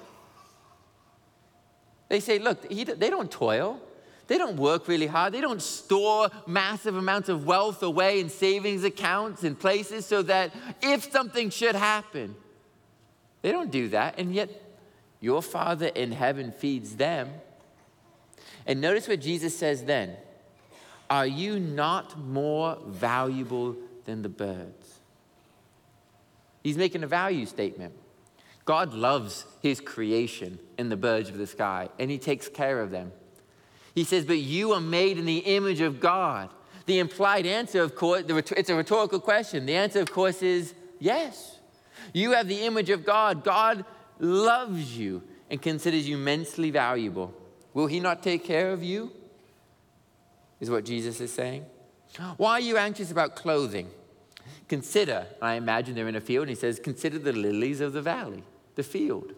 They 2.09 2.19
say, 2.19 2.39
Look, 2.39 2.71
he, 2.71 2.83
they 2.83 3.09
don't 3.09 3.31
toil. 3.31 3.81
They 4.27 4.37
don't 4.37 4.57
work 4.57 4.87
really 4.87 5.07
hard. 5.07 5.33
They 5.33 5.41
don't 5.41 5.61
store 5.61 6.29
massive 6.45 6.97
amounts 6.97 7.29
of 7.29 7.45
wealth 7.45 7.81
away 7.81 8.19
in 8.19 8.29
savings 8.29 8.83
accounts 8.83 9.43
and 9.43 9.57
places 9.57 10.05
so 10.05 10.21
that 10.23 10.51
if 10.81 11.09
something 11.11 11.49
should 11.49 11.75
happen, 11.75 12.35
they 13.41 13.51
don't 13.53 13.71
do 13.71 13.87
that. 13.89 14.19
And 14.19 14.35
yet, 14.35 14.49
your 15.21 15.41
Father 15.41 15.87
in 15.87 16.11
heaven 16.11 16.51
feeds 16.51 16.95
them. 16.97 17.29
And 18.65 18.81
notice 18.81 19.07
what 19.07 19.21
Jesus 19.21 19.57
says 19.57 19.83
then 19.85 20.15
Are 21.09 21.27
you 21.27 21.59
not 21.59 22.19
more 22.19 22.77
valuable 22.85 23.77
than 24.05 24.21
the 24.21 24.29
birds? 24.29 24.99
He's 26.63 26.77
making 26.77 27.03
a 27.03 27.07
value 27.07 27.45
statement. 27.45 27.93
God 28.67 28.93
loves 28.93 29.45
his 29.61 29.79
creation 29.79 30.59
in 30.77 30.89
the 30.89 30.97
birds 30.97 31.29
of 31.29 31.37
the 31.37 31.47
sky, 31.47 31.87
and 31.97 32.11
he 32.11 32.17
takes 32.17 32.49
care 32.49 32.81
of 32.81 32.91
them. 32.91 33.13
He 33.95 34.03
says, 34.03 34.25
But 34.25 34.39
you 34.39 34.73
are 34.73 34.81
made 34.81 35.17
in 35.17 35.25
the 35.25 35.37
image 35.37 35.79
of 35.79 36.01
God. 36.01 36.49
The 36.85 36.99
implied 36.99 37.45
answer, 37.45 37.81
of 37.81 37.95
course, 37.95 38.23
it's 38.27 38.69
a 38.69 38.75
rhetorical 38.75 39.21
question. 39.21 39.65
The 39.65 39.75
answer, 39.75 40.01
of 40.01 40.11
course, 40.11 40.41
is 40.41 40.73
yes. 40.99 41.57
You 42.13 42.31
have 42.31 42.49
the 42.49 42.65
image 42.65 42.89
of 42.89 43.05
God. 43.05 43.43
God 43.45 43.85
loves 44.19 44.97
you 44.97 45.23
and 45.49 45.61
considers 45.61 46.07
you 46.07 46.17
immensely 46.17 46.69
valuable. 46.69 47.33
Will 47.73 47.87
He 47.87 48.01
not 48.01 48.21
take 48.21 48.43
care 48.43 48.71
of 48.71 48.83
you? 48.83 49.13
Is 50.59 50.69
what 50.69 50.83
Jesus 50.83 51.21
is 51.21 51.31
saying. 51.31 51.65
Why 52.35 52.53
are 52.53 52.59
you 52.59 52.75
anxious 52.77 53.11
about 53.11 53.35
clothing? 53.35 53.89
Consider, 54.67 55.25
I 55.41 55.53
imagine 55.53 55.95
they're 55.95 56.09
in 56.09 56.15
a 56.15 56.21
field, 56.21 56.43
and 56.43 56.49
he 56.49 56.55
says, 56.55 56.79
Consider 56.79 57.19
the 57.19 57.31
lilies 57.31 57.79
of 57.79 57.93
the 57.93 58.01
valley, 58.01 58.43
the 58.77 58.83
field. 58.83 59.33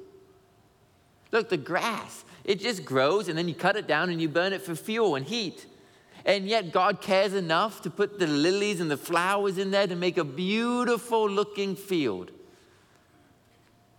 Look, 1.31 1.49
the 1.49 1.57
grass. 1.57 2.23
It 2.43 2.59
just 2.59 2.85
grows 2.85 3.27
and 3.27 3.37
then 3.37 3.47
you 3.47 3.55
cut 3.55 3.75
it 3.75 3.87
down 3.87 4.09
and 4.11 4.21
you 4.21 4.29
burn 4.29 4.53
it 4.53 4.61
for 4.61 4.75
fuel 4.75 5.15
and 5.15 5.25
heat. 5.25 5.65
And 6.25 6.47
yet, 6.47 6.71
God 6.71 7.01
cares 7.01 7.33
enough 7.33 7.81
to 7.81 7.89
put 7.89 8.19
the 8.19 8.27
lilies 8.27 8.79
and 8.79 8.91
the 8.91 8.97
flowers 8.97 9.57
in 9.57 9.71
there 9.71 9.87
to 9.87 9.95
make 9.95 10.17
a 10.17 10.23
beautiful 10.23 11.29
looking 11.29 11.75
field. 11.75 12.31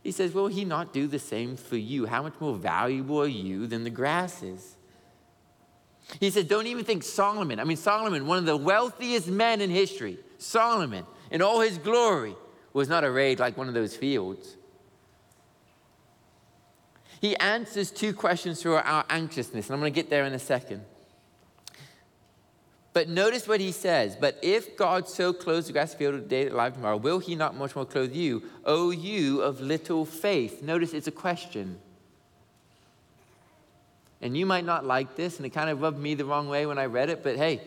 He 0.02 0.12
says, 0.12 0.32
Will 0.32 0.49
He 0.49 0.64
not 0.64 0.92
do 0.92 1.06
the 1.06 1.18
same 1.18 1.56
for 1.56 1.76
you? 1.76 2.06
How 2.06 2.23
much 2.23 2.35
more 2.38 2.54
valuable 2.54 3.23
are 3.23 3.26
you 3.26 3.66
than 3.66 3.85
the 3.85 3.90
grass 3.90 4.42
is? 4.42 4.76
He 6.18 6.30
said, 6.30 6.49
Don't 6.49 6.66
even 6.66 6.85
think 6.85 7.02
Solomon. 7.02 7.59
I 7.59 7.64
mean, 7.64 7.76
Solomon, 7.76 8.26
one 8.26 8.38
of 8.38 8.47
the 8.47 8.56
wealthiest 8.56 9.28
men 9.28 9.61
in 9.61 9.70
history, 9.70 10.18
Solomon, 10.38 11.06
in 11.30 11.42
all 11.42 11.61
his 11.61 11.78
glory, 11.78 12.35
was 12.73 12.88
not 12.88 13.02
arrayed 13.02 13.38
like 13.38 13.56
one 13.56 13.68
of 13.68 13.75
those 13.75 13.97
fields. 13.97 14.56
He 17.20 17.36
answers 17.36 17.90
two 17.90 18.14
questions 18.14 18.62
through 18.62 18.76
our 18.76 19.04
anxiousness, 19.10 19.66
and 19.66 19.74
I'm 19.74 19.80
going 19.80 19.92
to 19.92 19.94
get 19.94 20.08
there 20.08 20.24
in 20.24 20.32
a 20.32 20.38
second. 20.38 20.82
But 22.92 23.08
notice 23.08 23.46
what 23.46 23.60
he 23.60 23.72
says. 23.72 24.16
But 24.16 24.38
if 24.42 24.76
God 24.76 25.06
so 25.08 25.32
clothes 25.32 25.66
the 25.66 25.72
grass 25.72 25.92
of 25.92 25.98
the 25.98 26.04
field 26.04 26.14
today, 26.14 26.48
alive 26.48 26.74
tomorrow, 26.74 26.96
will 26.96 27.18
he 27.18 27.36
not 27.36 27.54
much 27.54 27.76
more 27.76 27.84
clothe 27.84 28.14
you, 28.14 28.42
O 28.64 28.90
you 28.90 29.42
of 29.42 29.60
little 29.60 30.04
faith? 30.04 30.62
Notice 30.62 30.94
it's 30.94 31.06
a 31.06 31.12
question. 31.12 31.78
And 34.22 34.36
you 34.36 34.46
might 34.46 34.64
not 34.64 34.84
like 34.84 35.14
this, 35.14 35.36
and 35.36 35.46
it 35.46 35.50
kind 35.50 35.70
of 35.70 35.82
rubbed 35.82 35.98
me 35.98 36.14
the 36.14 36.24
wrong 36.24 36.48
way 36.48 36.66
when 36.66 36.78
I 36.78 36.86
read 36.86 37.10
it, 37.10 37.22
but 37.22 37.36
hey, 37.36 37.60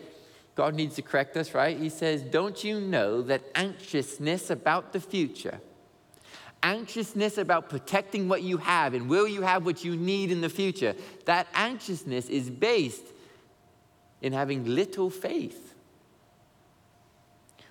God 0.56 0.74
needs 0.74 0.96
to 0.96 1.02
correct 1.02 1.36
us, 1.36 1.54
right? 1.54 1.76
He 1.76 1.88
says, 1.88 2.22
Don't 2.22 2.62
you 2.62 2.80
know 2.80 3.22
that 3.22 3.42
anxiousness 3.54 4.50
about 4.50 4.92
the 4.92 5.00
future 5.00 5.60
anxiousness 6.64 7.38
about 7.38 7.68
protecting 7.68 8.28
what 8.28 8.42
you 8.42 8.56
have 8.56 8.94
and 8.94 9.08
will 9.08 9.28
you 9.28 9.42
have 9.42 9.64
what 9.64 9.84
you 9.84 9.94
need 9.94 10.32
in 10.32 10.40
the 10.40 10.48
future, 10.48 10.94
that 11.26 11.46
anxiousness 11.54 12.28
is 12.28 12.50
based 12.50 13.04
in 14.22 14.32
having 14.32 14.64
little 14.64 15.10
faith. 15.10 15.74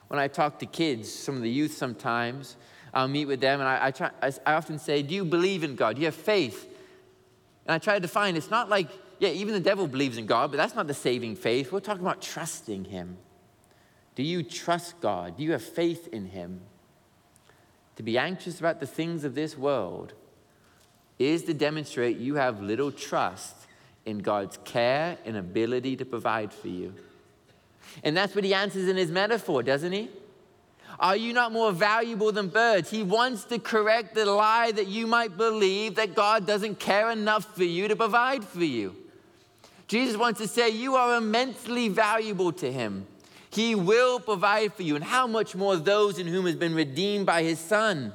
When 0.08 0.20
I 0.20 0.28
talk 0.28 0.60
to 0.60 0.68
kids, 0.68 1.12
some 1.12 1.36
of 1.36 1.42
the 1.42 1.50
youth 1.50 1.74
sometimes, 1.74 2.56
I'll 2.94 3.08
meet 3.08 3.26
with 3.26 3.42
them 3.42 3.60
and 3.60 3.68
I, 3.68 3.88
I, 3.88 3.92
try, 3.92 4.12
I, 4.22 4.32
I 4.46 4.54
often 4.54 4.78
say, 4.78 5.02
Do 5.02 5.16
you 5.16 5.26
believe 5.26 5.64
in 5.64 5.76
God? 5.76 5.96
Do 5.96 6.02
you 6.02 6.08
have 6.08 6.16
faith? 6.16 6.70
And 7.66 7.74
I 7.74 7.80
try 7.80 7.96
to 7.96 8.00
define 8.00 8.36
it's 8.36 8.52
not 8.52 8.70
like, 8.70 8.90
yeah, 9.18 9.30
even 9.30 9.54
the 9.56 9.60
devil 9.60 9.88
believes 9.88 10.18
in 10.18 10.28
God, 10.28 10.52
but 10.52 10.58
that's 10.58 10.76
not 10.76 10.86
the 10.86 10.94
saving 10.94 11.36
faith. 11.36 11.72
We're 11.72 11.80
talking 11.80 12.04
about 12.04 12.22
trusting 12.22 12.86
Him. 12.86 13.18
Do 14.16 14.22
you 14.22 14.44
trust 14.44 15.02
God? 15.02 15.38
Do 15.38 15.44
you 15.44 15.54
have 15.54 15.64
faith 15.64 16.10
in 16.10 16.26
Him? 16.26 16.62
To 17.96 18.04
be 18.04 18.18
anxious 18.18 18.60
about 18.60 18.80
the 18.80 18.88
things 18.88 19.24
of 19.24 19.36
this 19.36 19.58
world 19.58 20.14
is 21.20 21.44
to 21.44 21.54
demonstrate 21.54 22.18
you 22.18 22.36
have 22.36 22.62
little 22.62 22.92
trust 22.92 23.56
in 24.06 24.20
God's 24.20 24.58
care 24.66 25.18
and 25.26 25.38
ability 25.38 25.96
to 25.98 26.06
provide 26.06 26.52
for 26.52 26.68
you. 26.68 26.94
And 28.04 28.18
that's 28.18 28.36
what 28.36 28.44
he 28.44 28.54
answers 28.54 28.88
in 28.88 28.98
his 28.98 29.12
metaphor, 29.12 29.64
doesn't 29.64 29.92
he? 29.92 30.10
Are 31.00 31.16
you 31.16 31.34
not 31.34 31.52
more 31.52 31.72
valuable 31.72 32.32
than 32.32 32.50
birds? 32.50 32.90
He 32.90 33.04
wants 33.04 33.46
to 33.46 33.60
correct 33.60 34.16
the 34.16 34.26
lie 34.26 34.72
that 34.72 34.88
you 34.88 35.08
might 35.08 35.38
believe 35.38 35.96
that 35.96 36.16
God 36.16 36.46
doesn't 36.46 36.80
care 36.80 37.10
enough 37.12 37.56
for 37.56 37.64
you 37.64 37.88
to 37.88 37.96
provide 37.96 38.44
for 38.44 38.64
you. 38.64 38.96
Jesus 39.88 40.18
wants 40.18 40.40
to 40.40 40.48
say 40.48 40.70
you 40.70 40.96
are 40.96 41.18
immensely 41.18 41.90
valuable 41.90 42.52
to 42.54 42.72
him. 42.72 43.06
He 43.54 43.76
will 43.76 44.20
provide 44.20 44.74
for 44.74 44.82
you. 44.82 44.96
And 44.96 45.04
how 45.04 45.28
much 45.28 45.54
more 45.54 45.76
those 45.76 46.18
in 46.18 46.26
whom 46.26 46.48
has 46.48 46.56
been 46.56 46.74
redeemed 46.74 47.28
by 47.28 47.44
his 47.44 47.60
Son? 47.60 48.12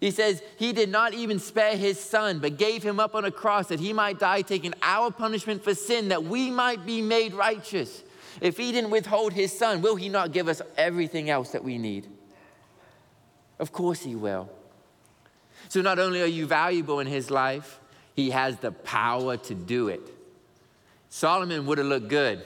He 0.00 0.10
says, 0.10 0.42
He 0.56 0.72
did 0.72 0.88
not 0.88 1.12
even 1.12 1.38
spare 1.38 1.76
his 1.76 2.00
Son, 2.00 2.38
but 2.38 2.56
gave 2.56 2.82
him 2.82 2.98
up 2.98 3.14
on 3.14 3.26
a 3.26 3.30
cross 3.30 3.68
that 3.68 3.80
he 3.80 3.92
might 3.92 4.18
die, 4.18 4.40
taking 4.40 4.72
our 4.82 5.10
punishment 5.10 5.62
for 5.62 5.74
sin, 5.74 6.08
that 6.08 6.24
we 6.24 6.50
might 6.50 6.86
be 6.86 7.02
made 7.02 7.34
righteous. 7.34 8.02
If 8.40 8.56
he 8.56 8.72
didn't 8.72 8.90
withhold 8.90 9.34
his 9.34 9.56
Son, 9.56 9.82
will 9.82 9.96
he 9.96 10.08
not 10.08 10.32
give 10.32 10.48
us 10.48 10.62
everything 10.78 11.28
else 11.28 11.50
that 11.50 11.62
we 11.62 11.76
need? 11.76 12.08
Of 13.58 13.72
course 13.72 14.00
he 14.00 14.14
will. 14.14 14.48
So 15.68 15.82
not 15.82 15.98
only 15.98 16.22
are 16.22 16.26
you 16.26 16.46
valuable 16.46 17.00
in 17.00 17.06
his 17.06 17.30
life, 17.30 17.78
he 18.14 18.30
has 18.30 18.56
the 18.56 18.72
power 18.72 19.36
to 19.36 19.54
do 19.54 19.88
it. 19.88 20.00
Solomon 21.10 21.66
would 21.66 21.76
have 21.76 21.86
looked 21.86 22.08
good 22.08 22.42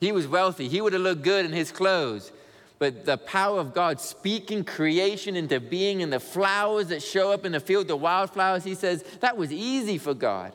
he 0.00 0.12
was 0.12 0.26
wealthy. 0.26 0.68
He 0.68 0.80
would 0.80 0.92
have 0.92 1.02
looked 1.02 1.22
good 1.22 1.44
in 1.44 1.52
his 1.52 1.72
clothes. 1.72 2.32
But 2.78 3.04
the 3.04 3.18
power 3.18 3.58
of 3.58 3.74
God 3.74 4.00
speaking 4.00 4.64
creation 4.64 5.34
into 5.34 5.58
being 5.58 6.02
and 6.02 6.12
the 6.12 6.20
flowers 6.20 6.88
that 6.88 7.02
show 7.02 7.32
up 7.32 7.44
in 7.44 7.52
the 7.52 7.60
field, 7.60 7.88
the 7.88 7.96
wildflowers, 7.96 8.62
he 8.62 8.76
says, 8.76 9.02
that 9.20 9.36
was 9.36 9.52
easy 9.52 9.98
for 9.98 10.14
God. 10.14 10.52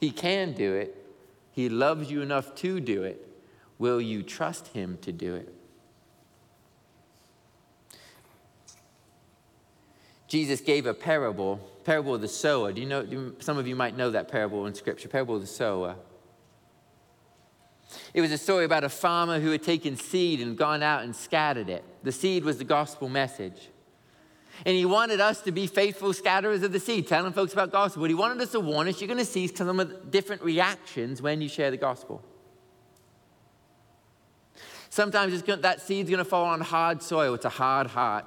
He 0.00 0.10
can 0.10 0.52
do 0.52 0.74
it. 0.74 0.96
He 1.50 1.68
loves 1.68 2.10
you 2.10 2.22
enough 2.22 2.54
to 2.56 2.78
do 2.78 3.02
it. 3.02 3.26
Will 3.78 4.00
you 4.00 4.22
trust 4.22 4.68
him 4.68 4.98
to 5.02 5.10
do 5.10 5.34
it? 5.34 5.52
Jesus 10.28 10.60
gave 10.60 10.86
a 10.86 10.94
parable, 10.94 11.56
parable 11.84 12.14
of 12.14 12.20
the 12.20 12.28
sower. 12.28 12.72
Do 12.72 12.80
you 12.80 12.86
know, 12.86 13.32
some 13.40 13.58
of 13.58 13.66
you 13.66 13.76
might 13.76 13.96
know 13.96 14.10
that 14.10 14.28
parable 14.28 14.66
in 14.66 14.74
Scripture, 14.74 15.08
parable 15.08 15.36
of 15.36 15.40
the 15.40 15.46
sower. 15.46 15.96
It 18.12 18.20
was 18.20 18.32
a 18.32 18.38
story 18.38 18.64
about 18.64 18.84
a 18.84 18.88
farmer 18.88 19.40
who 19.40 19.50
had 19.50 19.62
taken 19.62 19.96
seed 19.96 20.40
and 20.40 20.56
gone 20.56 20.82
out 20.82 21.02
and 21.02 21.14
scattered 21.14 21.68
it. 21.68 21.84
The 22.02 22.12
seed 22.12 22.44
was 22.44 22.58
the 22.58 22.64
gospel 22.64 23.08
message. 23.08 23.70
And 24.64 24.76
he 24.76 24.84
wanted 24.84 25.20
us 25.20 25.40
to 25.42 25.52
be 25.52 25.66
faithful 25.66 26.12
scatterers 26.12 26.62
of 26.62 26.72
the 26.72 26.78
seed, 26.78 27.08
telling 27.08 27.32
folks 27.32 27.52
about 27.52 27.72
gospel. 27.72 28.02
But 28.02 28.10
he 28.10 28.14
wanted 28.14 28.40
us 28.40 28.52
to 28.52 28.60
warn 28.60 28.88
us 28.88 29.00
you're 29.00 29.08
going 29.08 29.18
to 29.18 29.24
see 29.24 29.48
some 29.48 29.80
of 29.80 30.10
different 30.10 30.42
reactions 30.42 31.20
when 31.20 31.40
you 31.40 31.48
share 31.48 31.70
the 31.70 31.76
gospel. 31.76 32.22
Sometimes 34.90 35.42
gonna, 35.42 35.60
that 35.62 35.80
seed's 35.80 36.08
going 36.08 36.22
to 36.22 36.24
fall 36.24 36.44
on 36.44 36.60
hard 36.60 37.02
soil. 37.02 37.34
It's 37.34 37.44
a 37.44 37.48
hard 37.48 37.88
heart. 37.88 38.26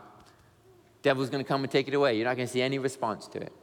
Devil's 1.02 1.30
going 1.30 1.44
to 1.44 1.48
come 1.48 1.64
and 1.64 1.72
take 1.72 1.88
it 1.88 1.94
away. 1.94 2.18
You're 2.18 2.26
not 2.26 2.36
going 2.36 2.48
to 2.48 2.54
see 2.54 2.62
any 2.62 2.78
response 2.78 3.28
to 3.30 3.40
it. 3.40 3.54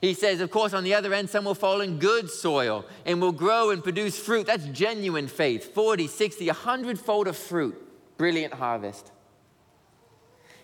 He 0.00 0.14
says, 0.14 0.40
of 0.40 0.50
course, 0.50 0.72
on 0.72 0.84
the 0.84 0.94
other 0.94 1.14
end, 1.14 1.30
some 1.30 1.44
will 1.44 1.54
fall 1.54 1.80
in 1.80 1.98
good 1.98 2.30
soil 2.30 2.84
and 3.04 3.20
will 3.20 3.32
grow 3.32 3.70
and 3.70 3.82
produce 3.82 4.18
fruit. 4.18 4.46
That's 4.46 4.66
genuine 4.66 5.28
faith 5.28 5.74
40, 5.74 6.06
60, 6.06 6.46
100 6.46 6.98
fold 6.98 7.28
of 7.28 7.36
fruit. 7.36 7.82
Brilliant 8.18 8.54
harvest. 8.54 9.12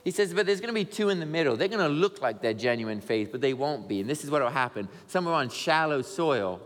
He 0.04 0.10
says, 0.10 0.34
but 0.34 0.46
there's 0.46 0.60
going 0.60 0.74
to 0.74 0.74
be 0.74 0.84
two 0.84 1.10
in 1.10 1.20
the 1.20 1.26
middle. 1.26 1.56
They're 1.56 1.68
going 1.68 1.80
to 1.80 1.88
look 1.88 2.20
like 2.20 2.42
they're 2.42 2.54
genuine 2.54 3.00
faith, 3.00 3.30
but 3.30 3.40
they 3.40 3.54
won't 3.54 3.88
be. 3.88 4.00
And 4.00 4.10
this 4.10 4.24
is 4.24 4.30
what 4.30 4.42
will 4.42 4.50
happen. 4.50 4.88
Some 5.06 5.28
are 5.28 5.34
on 5.34 5.48
shallow 5.48 6.02
soil. 6.02 6.60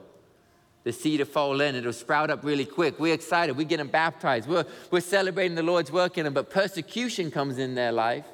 The 0.85 0.93
seed 0.93 1.19
will 1.19 1.27
fall 1.27 1.61
in, 1.61 1.75
it'll 1.75 1.93
sprout 1.93 2.31
up 2.31 2.45
really 2.45 2.65
quick. 2.65 3.01
We're 3.01 3.13
excited, 3.13 3.57
we're 3.57 3.65
getting 3.65 3.89
baptized, 3.89 4.49
we're, 4.49 4.65
we're 4.93 5.01
celebrating 5.01 5.57
the 5.57 5.65
Lord's 5.65 5.91
work 5.91 6.17
in 6.17 6.23
them, 6.25 6.33
but 6.33 6.49
persecution 6.49 7.33
comes 7.33 7.59
in 7.59 7.75
their 7.75 7.91
life. 7.91 8.25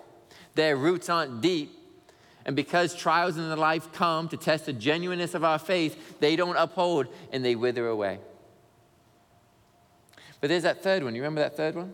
Their 0.55 0.77
roots 0.77 1.09
aren't 1.09 1.41
deep. 1.41 1.71
And 2.45 2.57
because 2.57 2.95
trials 2.95 3.37
in 3.37 3.49
their 3.49 3.57
life 3.57 3.93
come 3.93 4.29
to 4.29 4.37
test 4.37 4.67
the 4.67 4.73
genuineness 4.73 5.35
of 5.35 5.45
our 5.45 5.59
faith, 5.59 6.19
they 6.21 6.37
don't 6.37 6.57
uphold 6.57 7.07
and 7.33 7.45
they 7.45 7.55
wither 7.55 7.87
away. 7.87 8.19
But 10.41 10.49
there's 10.49 10.65
that 10.65 10.83
third 10.83 11.05
one. 11.05 11.15
You 11.15 11.23
remember 11.23 11.41
that 11.41 11.57
third 11.57 11.77
one? 11.77 11.93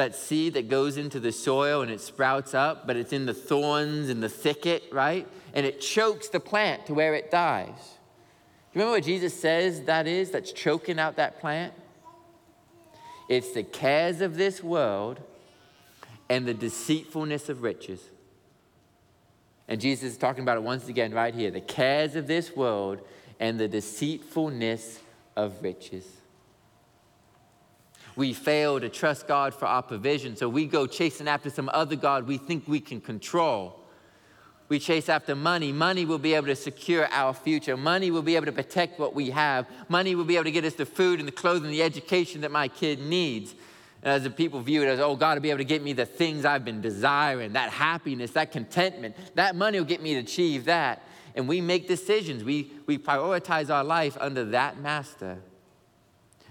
that 0.00 0.14
seed 0.14 0.54
that 0.54 0.68
goes 0.68 0.96
into 0.96 1.20
the 1.20 1.30
soil 1.30 1.82
and 1.82 1.90
it 1.90 2.00
sprouts 2.00 2.54
up, 2.54 2.86
but 2.86 2.96
it's 2.96 3.12
in 3.12 3.26
the 3.26 3.34
thorns 3.34 4.08
and 4.08 4.22
the 4.22 4.28
thicket, 4.28 4.84
right? 4.90 5.28
And 5.52 5.66
it 5.66 5.80
chokes 5.80 6.28
the 6.28 6.40
plant 6.40 6.86
to 6.86 6.94
where 6.94 7.14
it 7.14 7.30
dies. 7.30 7.66
Do 8.72 8.78
you 8.78 8.80
remember 8.80 8.92
what 8.92 9.04
Jesus 9.04 9.38
says 9.38 9.82
that 9.82 10.06
is 10.06 10.30
that's 10.30 10.52
choking 10.52 10.98
out 10.98 11.16
that 11.16 11.38
plant? 11.40 11.74
It's 13.28 13.52
the 13.52 13.62
cares 13.62 14.20
of 14.20 14.36
this 14.36 14.62
world 14.62 15.20
and 16.28 16.46
the 16.46 16.54
deceitfulness 16.54 17.48
of 17.48 17.62
riches. 17.62 18.00
And 19.70 19.80
Jesus 19.80 20.12
is 20.12 20.18
talking 20.18 20.42
about 20.42 20.58
it 20.58 20.62
once 20.62 20.88
again 20.88 21.14
right 21.14 21.34
here 21.34 21.50
the 21.50 21.62
cares 21.62 22.14
of 22.16 22.26
this 22.26 22.54
world 22.54 23.00
and 23.38 23.58
the 23.58 23.68
deceitfulness 23.68 25.00
of 25.36 25.62
riches 25.62 26.04
we 28.16 28.34
fail 28.34 28.78
to 28.78 28.88
trust 28.88 29.26
God 29.26 29.54
for 29.54 29.64
our 29.66 29.82
provision. 29.82 30.36
So 30.36 30.48
we 30.48 30.66
go 30.66 30.86
chasing 30.86 31.26
after 31.26 31.48
some 31.48 31.70
other 31.72 31.96
God 31.96 32.26
we 32.26 32.36
think 32.36 32.68
we 32.68 32.78
can 32.78 33.00
control. 33.00 33.80
We 34.68 34.78
chase 34.78 35.08
after 35.08 35.34
money. 35.34 35.72
Money 35.72 36.04
will 36.04 36.18
be 36.18 36.34
able 36.34 36.46
to 36.48 36.54
secure 36.54 37.08
our 37.10 37.34
future. 37.34 37.76
Money 37.76 38.10
will 38.10 38.22
be 38.22 38.36
able 38.36 38.46
to 38.46 38.52
protect 38.52 39.00
what 39.00 39.14
we 39.14 39.30
have. 39.30 39.66
Money 39.88 40.14
will 40.14 40.24
be 40.24 40.36
able 40.36 40.44
to 40.44 40.52
get 40.52 40.64
us 40.64 40.74
the 40.74 40.86
food 40.86 41.18
and 41.18 41.26
the 41.26 41.32
clothing, 41.32 41.64
and 41.64 41.74
the 41.74 41.82
education 41.82 42.42
that 42.42 42.52
my 42.52 42.68
kid 42.68 43.00
needs. 43.00 43.54
And 44.02 44.12
as 44.14 44.22
the 44.22 44.30
people 44.30 44.60
view 44.60 44.82
it 44.82 44.86
as, 44.86 44.98
oh, 45.00 45.14
God 45.14 45.36
will 45.36 45.42
be 45.42 45.50
able 45.50 45.58
to 45.58 45.64
get 45.64 45.82
me 45.82 45.92
the 45.92 46.06
things 46.06 46.44
I've 46.44 46.64
been 46.64 46.80
desiring, 46.80 47.52
that 47.52 47.70
happiness, 47.70 48.30
that 48.32 48.50
contentment. 48.50 49.14
That 49.34 49.56
money 49.56 49.78
will 49.78 49.86
get 49.86 50.02
me 50.02 50.14
to 50.14 50.20
achieve 50.20 50.64
that. 50.64 51.02
And 51.34 51.46
we 51.46 51.60
make 51.60 51.86
decisions. 51.86 52.42
We, 52.42 52.72
we 52.86 52.98
prioritize 52.98 53.68
our 53.68 53.84
life 53.84 54.16
under 54.18 54.44
that 54.46 54.80
master. 54.80 55.38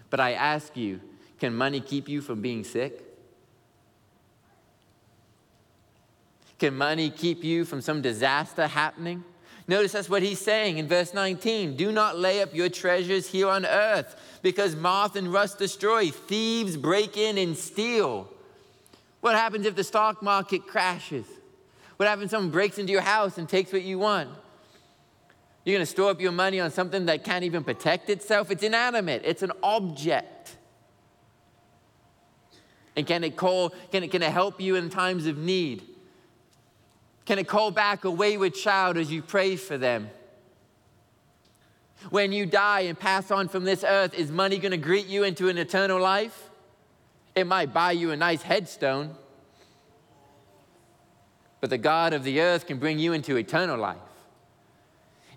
But 0.09 0.19
I 0.19 0.33
ask 0.33 0.77
you, 0.77 1.01
can 1.39 1.55
money 1.55 1.79
keep 1.79 2.07
you 2.07 2.21
from 2.21 2.41
being 2.41 2.63
sick? 2.63 3.03
Can 6.59 6.75
money 6.75 7.09
keep 7.09 7.43
you 7.43 7.65
from 7.65 7.81
some 7.81 8.01
disaster 8.01 8.67
happening? 8.67 9.23
Notice 9.67 9.93
that's 9.93 10.09
what 10.09 10.21
he's 10.21 10.39
saying 10.39 10.77
in 10.77 10.87
verse 10.87 11.13
19. 11.13 11.77
Do 11.77 11.91
not 11.91 12.17
lay 12.17 12.41
up 12.41 12.53
your 12.53 12.69
treasures 12.69 13.27
here 13.27 13.47
on 13.47 13.65
earth 13.65 14.15
because 14.41 14.75
moth 14.75 15.15
and 15.15 15.31
rust 15.31 15.57
destroy, 15.57 16.09
thieves 16.09 16.77
break 16.77 17.17
in 17.17 17.37
and 17.37 17.57
steal. 17.57 18.29
What 19.21 19.35
happens 19.35 19.65
if 19.65 19.75
the 19.75 19.83
stock 19.83 20.21
market 20.21 20.65
crashes? 20.65 21.25
What 21.97 22.07
happens 22.07 22.25
if 22.25 22.31
someone 22.31 22.51
breaks 22.51 22.77
into 22.77 22.91
your 22.91 23.01
house 23.01 23.37
and 23.37 23.49
takes 23.49 23.73
what 23.73 23.81
you 23.81 23.99
want? 23.99 24.29
You're 25.65 25.75
going 25.75 25.85
to 25.85 25.91
store 25.91 26.11
up 26.11 26.21
your 26.21 26.31
money 26.31 26.59
on 26.59 26.71
something 26.71 27.05
that 27.07 27.23
can't 27.23 27.43
even 27.43 27.63
protect 27.63 28.09
itself? 28.09 28.49
It's 28.49 28.63
inanimate, 28.63 29.23
it's 29.25 29.43
an 29.43 29.51
object. 29.61 30.55
And 32.95 33.05
can 33.05 33.23
it 33.23 33.35
call, 33.35 33.69
can 33.91 34.03
it, 34.03 34.11
can 34.11 34.23
it 34.23 34.31
help 34.31 34.59
you 34.59 34.75
in 34.75 34.89
times 34.89 35.27
of 35.27 35.37
need? 35.37 35.83
Can 37.25 37.37
it 37.39 37.47
call 37.47 37.71
back 37.71 38.05
a 38.05 38.11
wayward 38.11 38.55
child 38.55 38.97
as 38.97 39.11
you 39.11 39.21
pray 39.21 39.55
for 39.55 39.77
them? 39.77 40.09
When 42.09 42.31
you 42.31 42.45
die 42.45 42.81
and 42.81 42.97
pass 42.97 43.29
on 43.29 43.49
from 43.49 43.65
this 43.65 43.83
earth, 43.83 44.13
is 44.13 44.31
money 44.31 44.57
going 44.57 44.71
to 44.71 44.77
greet 44.77 45.07
you 45.07 45.23
into 45.23 45.49
an 45.49 45.57
eternal 45.57 45.99
life? 45.99 46.49
It 47.35 47.45
might 47.45 47.73
buy 47.73 47.91
you 47.91 48.11
a 48.11 48.17
nice 48.17 48.41
headstone, 48.41 49.15
but 51.61 51.69
the 51.69 51.77
God 51.77 52.13
of 52.13 52.23
the 52.23 52.41
earth 52.41 52.67
can 52.67 52.79
bring 52.79 52.99
you 52.99 53.13
into 53.13 53.35
eternal 53.35 53.77
life. 53.77 53.97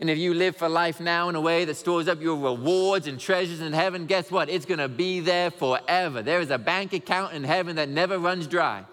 And 0.01 0.11
if 0.11 0.19
you 0.19 0.35
live 0.35 0.57
for 0.57 0.69
life 0.69 1.01
now 1.01 1.29
in 1.29 1.37
a 1.37 1.41
way 1.41 1.65
that 1.65 1.77
stores 1.77 2.09
up 2.09 2.21
your 2.21 2.37
rewards 2.37 3.07
and 3.07 3.21
treasures 3.21 3.61
in 3.61 3.73
heaven, 3.73 4.07
guess 4.07 4.31
what? 4.31 4.49
It's 4.49 4.65
going 4.65 4.81
to 4.81 4.89
be 4.89 5.21
there 5.21 5.51
forever. 5.51 6.23
There 6.23 6.41
is 6.41 6.51
a 6.51 6.59
bank 6.59 6.93
account 6.93 7.35
in 7.35 7.45
heaven 7.45 7.77
that 7.77 7.89
never 7.89 8.19
runs 8.19 8.47
dry, 8.47 8.85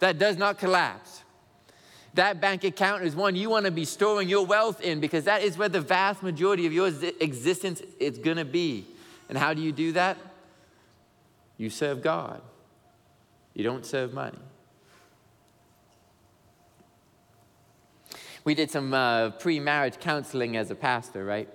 that 0.00 0.18
does 0.18 0.36
not 0.36 0.58
collapse. 0.58 1.22
That 2.18 2.40
bank 2.40 2.64
account 2.64 3.04
is 3.04 3.14
one 3.14 3.36
you 3.36 3.48
want 3.48 3.66
to 3.66 3.70
be 3.70 3.84
storing 3.84 4.28
your 4.28 4.44
wealth 4.44 4.80
in 4.80 4.98
because 4.98 5.22
that 5.26 5.42
is 5.42 5.56
where 5.56 5.68
the 5.68 5.80
vast 5.80 6.20
majority 6.20 6.66
of 6.66 6.72
your 6.72 6.88
existence 7.20 7.80
is 8.00 8.18
going 8.18 8.38
to 8.38 8.44
be. 8.44 8.86
And 9.28 9.38
how 9.38 9.54
do 9.54 9.62
you 9.62 9.70
do 9.70 9.92
that? 9.92 10.16
You 11.58 11.70
serve 11.70 12.02
God. 12.02 12.42
You 13.54 13.62
don't 13.62 13.86
serve 13.86 14.12
money. 14.12 14.40
we 18.42 18.56
did 18.56 18.68
some 18.68 18.92
uh, 18.92 19.30
pre-marriage 19.30 20.00
counseling 20.00 20.56
as 20.56 20.72
a 20.72 20.74
pastor, 20.74 21.24
right? 21.24 21.48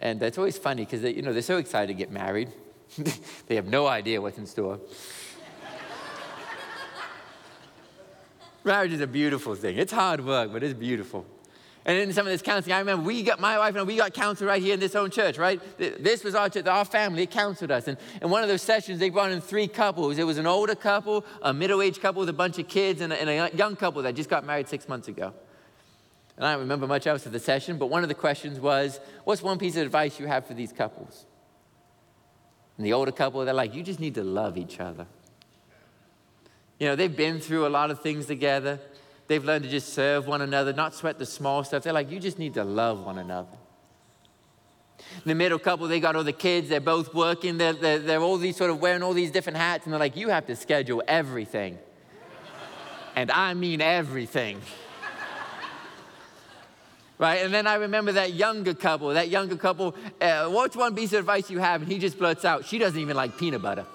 And 0.00 0.22
it's 0.22 0.38
always 0.38 0.58
funny 0.58 0.84
because 0.84 1.02
you 1.02 1.22
know 1.22 1.32
they're 1.32 1.42
so 1.42 1.56
excited 1.56 1.88
to 1.88 1.94
get 1.94 2.12
married, 2.12 2.52
they 3.48 3.56
have 3.56 3.66
no 3.66 3.88
idea 3.88 4.22
what's 4.22 4.38
in 4.38 4.46
store. 4.46 4.78
Marriage 8.64 8.92
is 8.92 9.00
a 9.00 9.06
beautiful 9.06 9.54
thing. 9.54 9.76
It's 9.76 9.92
hard 9.92 10.24
work, 10.24 10.52
but 10.52 10.62
it's 10.62 10.74
beautiful. 10.74 11.26
And 11.84 11.98
in 11.98 12.12
some 12.12 12.26
of 12.26 12.32
this 12.32 12.42
counseling, 12.42 12.74
I 12.74 12.78
remember 12.78 13.04
we 13.04 13.24
got 13.24 13.40
my 13.40 13.58
wife 13.58 13.74
and 13.74 13.86
we 13.86 13.96
got 13.96 14.14
counseled 14.14 14.46
right 14.46 14.62
here 14.62 14.74
in 14.74 14.78
this 14.78 14.94
own 14.94 15.10
church, 15.10 15.36
right? 15.36 15.60
This 15.78 16.22
was 16.22 16.36
our 16.36 16.48
church, 16.48 16.66
our 16.66 16.84
family, 16.84 17.26
counseled 17.26 17.72
us. 17.72 17.88
And 17.88 17.98
in 18.20 18.30
one 18.30 18.42
of 18.42 18.48
those 18.48 18.62
sessions, 18.62 19.00
they 19.00 19.10
brought 19.10 19.32
in 19.32 19.40
three 19.40 19.66
couples. 19.66 20.18
It 20.18 20.24
was 20.24 20.38
an 20.38 20.46
older 20.46 20.76
couple, 20.76 21.24
a 21.42 21.52
middle-aged 21.52 22.00
couple 22.00 22.20
with 22.20 22.28
a 22.28 22.34
bunch 22.34 22.58
of 22.60 22.68
kids, 22.68 23.00
and 23.00 23.12
a, 23.12 23.20
and 23.20 23.28
a 23.28 23.56
young 23.56 23.74
couple 23.74 24.00
that 24.02 24.14
just 24.14 24.30
got 24.30 24.46
married 24.46 24.68
six 24.68 24.88
months 24.88 25.08
ago. 25.08 25.34
And 26.36 26.46
I 26.46 26.52
don't 26.52 26.60
remember 26.60 26.86
much 26.86 27.08
else 27.08 27.26
of 27.26 27.32
the 27.32 27.40
session, 27.40 27.78
but 27.78 27.86
one 27.86 28.04
of 28.04 28.08
the 28.08 28.14
questions 28.14 28.60
was, 28.60 29.00
What's 29.24 29.42
one 29.42 29.58
piece 29.58 29.74
of 29.74 29.82
advice 29.82 30.20
you 30.20 30.26
have 30.26 30.46
for 30.46 30.54
these 30.54 30.72
couples? 30.72 31.26
And 32.76 32.86
the 32.86 32.92
older 32.92 33.12
couple, 33.12 33.44
they're 33.44 33.52
like, 33.52 33.74
You 33.74 33.82
just 33.82 33.98
need 33.98 34.14
to 34.14 34.24
love 34.24 34.56
each 34.56 34.78
other. 34.78 35.06
You 36.82 36.88
know, 36.88 36.96
they've 36.96 37.16
been 37.16 37.38
through 37.38 37.64
a 37.64 37.68
lot 37.68 37.92
of 37.92 38.00
things 38.00 38.26
together. 38.26 38.80
They've 39.28 39.44
learned 39.44 39.62
to 39.62 39.70
just 39.70 39.92
serve 39.92 40.26
one 40.26 40.42
another, 40.42 40.72
not 40.72 40.96
sweat 40.96 41.16
the 41.16 41.24
small 41.24 41.62
stuff. 41.62 41.84
They're 41.84 41.92
like, 41.92 42.10
You 42.10 42.18
just 42.18 42.40
need 42.40 42.54
to 42.54 42.64
love 42.64 43.06
one 43.06 43.18
another. 43.18 43.56
The 45.24 45.36
middle 45.36 45.60
couple, 45.60 45.86
they 45.86 46.00
got 46.00 46.16
all 46.16 46.24
the 46.24 46.32
kids, 46.32 46.68
they're 46.68 46.80
both 46.80 47.14
working, 47.14 47.56
they're, 47.56 47.72
they're, 47.72 48.00
they're 48.00 48.20
all 48.20 48.36
these 48.36 48.56
sort 48.56 48.70
of 48.70 48.80
wearing 48.80 49.04
all 49.04 49.12
these 49.12 49.30
different 49.30 49.58
hats, 49.58 49.86
and 49.86 49.92
they're 49.92 50.00
like, 50.00 50.16
You 50.16 50.30
have 50.30 50.44
to 50.46 50.56
schedule 50.56 51.04
everything. 51.06 51.78
and 53.14 53.30
I 53.30 53.54
mean 53.54 53.80
everything 53.80 54.60
right? 57.18 57.44
And 57.44 57.54
then 57.54 57.68
I 57.68 57.76
remember 57.76 58.10
that 58.10 58.32
younger 58.32 58.74
couple, 58.74 59.10
that 59.10 59.28
younger 59.28 59.54
couple, 59.54 59.94
uh, 60.20 60.48
what's 60.48 60.74
one 60.74 60.96
piece 60.96 61.12
of 61.12 61.20
advice 61.20 61.48
you 61.48 61.60
have? 61.60 61.82
And 61.82 61.92
he 61.92 62.00
just 62.00 62.18
blurts 62.18 62.44
out, 62.44 62.64
she 62.64 62.78
doesn't 62.78 62.98
even 62.98 63.14
like 63.14 63.38
peanut 63.38 63.62
butter. 63.62 63.86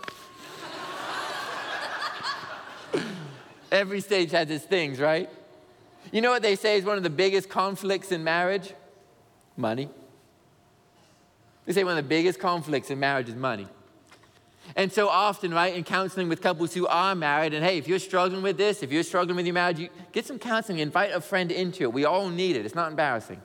Every 3.78 4.02
stage 4.02 4.32
has 4.32 4.50
its 4.50 4.66
things, 4.66 5.00
right? 5.00 5.30
You 6.12 6.22
know 6.22 6.32
what 6.32 6.42
they 6.42 6.56
say 6.56 6.78
is 6.80 6.84
one 6.84 6.98
of 6.98 7.04
the 7.04 7.12
biggest 7.12 7.48
conflicts 7.48 8.12
in 8.12 8.24
marriage? 8.24 8.74
Money. 9.56 9.88
They 11.66 11.74
say 11.74 11.84
one 11.84 11.96
of 11.96 12.04
the 12.04 12.10
biggest 12.10 12.40
conflicts 12.40 12.90
in 12.90 13.00
marriage 13.00 13.30
is 13.30 13.36
money. 13.36 13.68
And 14.76 14.92
so 14.92 15.08
often, 15.10 15.54
right, 15.54 15.76
in 15.76 15.84
counseling 15.84 16.28
with 16.28 16.42
couples 16.42 16.74
who 16.74 16.88
are 16.88 17.14
married, 17.14 17.54
and 17.54 17.64
hey, 17.64 17.78
if 17.78 17.88
you're 17.88 18.00
struggling 18.00 18.42
with 18.42 18.58
this, 18.58 18.82
if 18.82 18.92
you're 18.92 19.04
struggling 19.04 19.36
with 19.36 19.46
your 19.46 19.54
marriage, 19.54 19.78
you 19.78 19.90
get 20.12 20.26
some 20.26 20.40
counseling, 20.40 20.80
invite 20.80 21.12
a 21.12 21.22
friend 21.22 21.52
into 21.52 21.84
it. 21.84 21.94
We 21.94 22.06
all 22.06 22.30
need 22.30 22.56
it. 22.56 22.66
It's 22.66 22.74
not 22.74 22.90
embarrassing, 22.90 23.42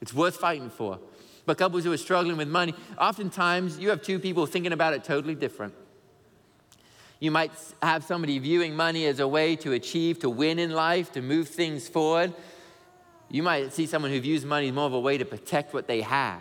it's 0.00 0.14
worth 0.14 0.36
fighting 0.36 0.70
for. 0.70 1.00
But 1.44 1.58
couples 1.58 1.82
who 1.82 1.92
are 1.92 1.96
struggling 1.96 2.36
with 2.36 2.46
money, 2.46 2.72
oftentimes 2.98 3.80
you 3.80 3.90
have 3.90 4.00
two 4.00 4.20
people 4.20 4.46
thinking 4.46 4.72
about 4.72 4.94
it 4.94 5.02
totally 5.02 5.34
different. 5.34 5.74
You 7.22 7.30
might 7.30 7.52
have 7.80 8.02
somebody 8.02 8.40
viewing 8.40 8.74
money 8.74 9.06
as 9.06 9.20
a 9.20 9.28
way 9.28 9.54
to 9.54 9.70
achieve, 9.74 10.18
to 10.18 10.28
win 10.28 10.58
in 10.58 10.72
life, 10.72 11.12
to 11.12 11.22
move 11.22 11.46
things 11.46 11.86
forward. 11.86 12.34
You 13.30 13.44
might 13.44 13.72
see 13.72 13.86
someone 13.86 14.10
who 14.10 14.20
views 14.20 14.44
money 14.44 14.72
more 14.72 14.86
of 14.86 14.92
a 14.92 14.98
way 14.98 15.18
to 15.18 15.24
protect 15.24 15.72
what 15.72 15.86
they 15.86 16.00
have. 16.00 16.40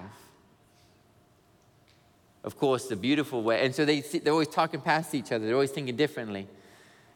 Of 2.44 2.58
course, 2.58 2.88
the 2.88 2.96
beautiful 2.96 3.44
way. 3.44 3.64
And 3.64 3.76
so 3.76 3.86
they, 3.86 4.00
they're 4.02 4.34
always 4.34 4.48
talking 4.48 4.82
past 4.82 5.14
each 5.14 5.32
other, 5.32 5.46
they're 5.46 5.54
always 5.54 5.70
thinking 5.70 5.96
differently. 5.96 6.48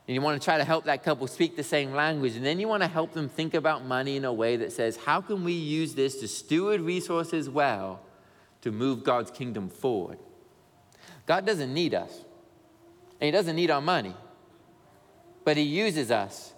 And 0.07 0.13
you 0.13 0.21
want 0.21 0.39
to 0.39 0.45
try 0.45 0.59
to 0.59 0.63
help 0.63 0.85
that 0.85 1.03
couple 1.03 1.25
speak 1.25 1.55
the 1.55 1.63
same 1.63 1.91
language. 1.91 2.35
And 2.35 2.45
then 2.45 2.59
you 2.59 2.67
want 2.67 2.83
to 2.83 2.87
help 2.87 3.13
them 3.13 3.29
think 3.29 3.55
about 3.55 3.83
money 3.83 4.15
in 4.15 4.25
a 4.25 4.33
way 4.33 4.57
that 4.57 4.73
says, 4.73 4.95
how 4.95 5.21
can 5.21 5.43
we 5.43 5.53
use 5.53 5.95
this 5.95 6.19
to 6.19 6.27
steward 6.27 6.81
resources 6.81 7.49
well 7.49 7.99
to 8.61 8.71
move 8.71 9.03
God's 9.03 9.31
kingdom 9.31 9.69
forward? 9.69 10.19
God 11.25 11.47
doesn't 11.47 11.73
need 11.73 11.95
us. 11.95 12.25
And 13.19 13.25
he 13.27 13.31
doesn't 13.31 13.55
need 13.55 13.71
our 13.71 13.81
money. 13.81 14.15
But 15.43 15.57
he 15.57 15.63
uses 15.63 16.11
us. 16.11 16.53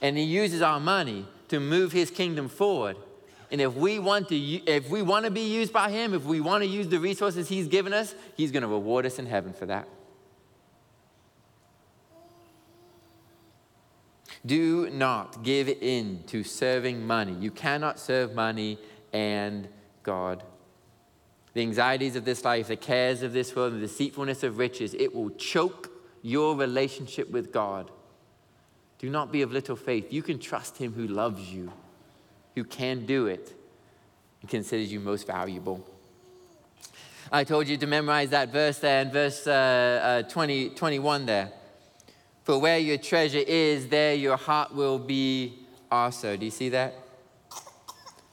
And 0.00 0.16
he 0.16 0.24
uses 0.24 0.62
our 0.62 0.80
money 0.80 1.26
to 1.48 1.60
move 1.60 1.92
his 1.92 2.10
kingdom 2.10 2.48
forward. 2.48 2.96
And 3.50 3.60
if 3.60 3.74
we 3.74 3.98
want 3.98 4.28
to 4.28 4.36
if 4.36 4.88
we 4.88 5.02
want 5.02 5.24
to 5.24 5.30
be 5.30 5.40
used 5.40 5.72
by 5.72 5.90
him, 5.90 6.14
if 6.14 6.24
we 6.24 6.40
want 6.40 6.62
to 6.62 6.68
use 6.68 6.88
the 6.88 7.00
resources 7.00 7.48
he's 7.48 7.66
given 7.66 7.92
us, 7.92 8.14
he's 8.36 8.52
going 8.52 8.62
to 8.62 8.68
reward 8.68 9.04
us 9.06 9.18
in 9.18 9.26
heaven 9.26 9.52
for 9.52 9.66
that. 9.66 9.88
Do 14.46 14.88
not 14.90 15.42
give 15.42 15.68
in 15.68 16.22
to 16.28 16.44
serving 16.44 17.06
money. 17.06 17.34
You 17.34 17.50
cannot 17.50 17.98
serve 17.98 18.34
money 18.34 18.78
and 19.12 19.68
God. 20.02 20.44
The 21.52 21.62
anxieties 21.62 22.16
of 22.16 22.24
this 22.24 22.44
life, 22.44 22.68
the 22.68 22.76
cares 22.76 23.22
of 23.22 23.32
this 23.32 23.54
world, 23.54 23.74
the 23.74 23.80
deceitfulness 23.80 24.42
of 24.42 24.56
riches, 24.56 24.94
it 24.94 25.14
will 25.14 25.30
choke 25.30 25.89
your 26.22 26.56
relationship 26.56 27.30
with 27.30 27.52
God. 27.52 27.90
Do 28.98 29.08
not 29.08 29.32
be 29.32 29.42
of 29.42 29.52
little 29.52 29.76
faith. 29.76 30.12
You 30.12 30.22
can 30.22 30.38
trust 30.38 30.76
Him 30.76 30.92
who 30.92 31.06
loves 31.06 31.50
you, 31.50 31.72
who 32.54 32.64
can 32.64 33.06
do 33.06 33.26
it, 33.26 33.54
and 34.40 34.50
considers 34.50 34.92
you 34.92 35.00
most 35.00 35.26
valuable. 35.26 35.86
I 37.32 37.44
told 37.44 37.68
you 37.68 37.76
to 37.76 37.86
memorize 37.86 38.30
that 38.30 38.50
verse 38.50 38.78
there 38.78 39.02
in 39.02 39.10
verse 39.10 39.46
uh, 39.46 40.22
uh, 40.26 40.28
20, 40.28 40.70
21 40.70 41.26
there. 41.26 41.52
For 42.44 42.58
where 42.58 42.78
your 42.78 42.98
treasure 42.98 43.44
is, 43.46 43.86
there 43.88 44.14
your 44.14 44.36
heart 44.36 44.74
will 44.74 44.98
be 44.98 45.66
also. 45.90 46.36
Do 46.36 46.44
you 46.44 46.50
see 46.50 46.70
that? 46.70 46.94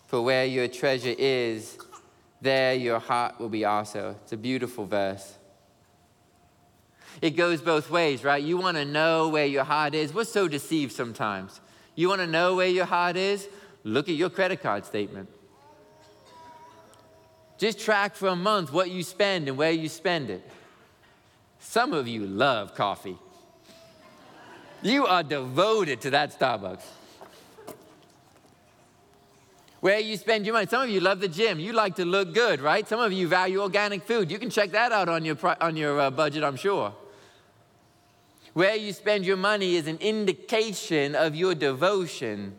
For 0.07 0.21
where 0.21 0.45
your 0.45 0.67
treasure 0.67 1.13
is, 1.17 1.77
there 2.41 2.73
your 2.73 2.99
heart 2.99 3.39
will 3.39 3.49
be 3.49 3.65
also. 3.65 4.15
It's 4.23 4.33
a 4.33 4.37
beautiful 4.37 4.85
verse 4.85 5.37
it 7.21 7.31
goes 7.31 7.61
both 7.61 7.89
ways, 7.89 8.23
right? 8.23 8.43
You 8.43 8.57
want 8.57 8.77
to 8.77 8.85
know 8.85 9.29
where 9.29 9.45
your 9.45 9.63
heart 9.63 9.95
is. 9.95 10.13
We're 10.13 10.23
so 10.23 10.47
deceived 10.47 10.91
sometimes. 10.91 11.59
You 11.95 12.09
want 12.09 12.21
to 12.21 12.27
know 12.27 12.55
where 12.55 12.67
your 12.67 12.85
heart 12.85 13.17
is? 13.17 13.47
Look 13.83 14.07
at 14.07 14.15
your 14.15 14.29
credit 14.29 14.61
card 14.61 14.85
statement. 14.85 15.29
Just 17.57 17.79
track 17.79 18.15
for 18.15 18.27
a 18.27 18.35
month 18.35 18.71
what 18.71 18.91
you 18.91 19.01
spend 19.01 19.47
and 19.47 19.57
where 19.57 19.71
you 19.71 19.89
spend 19.89 20.29
it. 20.29 20.47
Some 21.59 21.93
of 21.93 22.07
you 22.07 22.25
love 22.27 22.75
coffee. 22.75 23.17
You 24.83 25.07
are 25.07 25.23
devoted 25.23 26.01
to 26.01 26.11
that 26.11 26.37
Starbucks. 26.37 26.83
Where 29.79 29.99
you 29.99 30.17
spend 30.17 30.45
your 30.45 30.53
money. 30.53 30.67
Some 30.67 30.83
of 30.83 30.89
you 30.89 30.99
love 30.99 31.19
the 31.19 31.27
gym. 31.27 31.59
You 31.59 31.73
like 31.73 31.95
to 31.95 32.05
look 32.05 32.33
good, 32.33 32.61
right? 32.61 32.87
Some 32.87 32.99
of 32.99 33.11
you 33.11 33.27
value 33.27 33.61
organic 33.61 34.03
food. 34.03 34.29
You 34.29 34.37
can 34.37 34.49
check 34.49 34.71
that 34.71 34.91
out 34.91 35.09
on 35.09 35.25
your, 35.25 35.37
on 35.61 35.75
your 35.75 35.99
uh, 35.99 36.11
budget, 36.11 36.43
I'm 36.43 36.55
sure. 36.55 36.93
Where 38.57 38.75
you 38.75 38.91
spend 38.91 39.23
your 39.23 39.37
money 39.37 39.75
is 39.75 39.85
an 39.85 39.99
indication 39.99 41.13
of 41.13 41.35
your 41.35 41.53
devotion. 41.53 42.55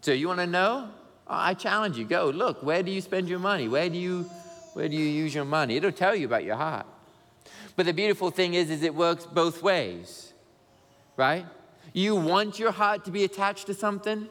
So 0.00 0.10
you 0.10 0.26
want 0.26 0.40
to 0.40 0.46
know? 0.48 0.90
Oh, 1.28 1.34
I 1.36 1.54
challenge 1.54 1.96
you. 1.96 2.04
Go 2.04 2.30
look. 2.30 2.64
Where 2.64 2.82
do 2.82 2.90
you 2.90 3.00
spend 3.00 3.28
your 3.28 3.38
money? 3.38 3.68
Where 3.68 3.88
do 3.88 3.96
you 3.96 4.24
where 4.74 4.88
do 4.88 4.96
you 4.96 5.04
use 5.04 5.32
your 5.32 5.44
money? 5.44 5.76
It'll 5.76 5.92
tell 5.92 6.16
you 6.16 6.26
about 6.26 6.42
your 6.42 6.56
heart. 6.56 6.86
But 7.76 7.86
the 7.86 7.92
beautiful 7.92 8.32
thing 8.32 8.54
is, 8.54 8.70
is 8.70 8.82
it 8.82 8.92
works 8.92 9.24
both 9.24 9.62
ways, 9.62 10.32
right? 11.16 11.46
You 11.92 12.16
want 12.16 12.58
your 12.58 12.72
heart 12.72 13.04
to 13.04 13.12
be 13.12 13.22
attached 13.22 13.66
to 13.66 13.74
something. 13.74 14.26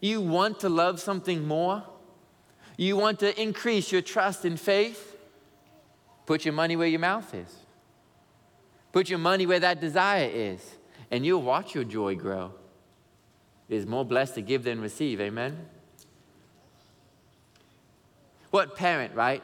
You 0.00 0.20
want 0.20 0.60
to 0.60 0.68
love 0.68 1.00
something 1.00 1.48
more. 1.48 1.82
You 2.76 2.96
want 2.96 3.18
to 3.18 3.42
increase 3.42 3.90
your 3.90 4.02
trust 4.02 4.44
and 4.44 4.60
faith. 4.60 5.07
Put 6.28 6.44
your 6.44 6.52
money 6.52 6.76
where 6.76 6.86
your 6.86 7.00
mouth 7.00 7.34
is. 7.34 7.56
Put 8.92 9.08
your 9.08 9.18
money 9.18 9.46
where 9.46 9.60
that 9.60 9.80
desire 9.80 10.28
is, 10.30 10.60
and 11.10 11.24
you'll 11.24 11.40
watch 11.40 11.74
your 11.74 11.84
joy 11.84 12.16
grow. 12.16 12.52
It 13.70 13.76
is 13.76 13.86
more 13.86 14.04
blessed 14.04 14.34
to 14.34 14.42
give 14.42 14.62
than 14.62 14.82
receive. 14.82 15.22
Amen? 15.22 15.56
What 18.50 18.76
parent, 18.76 19.14
right, 19.14 19.42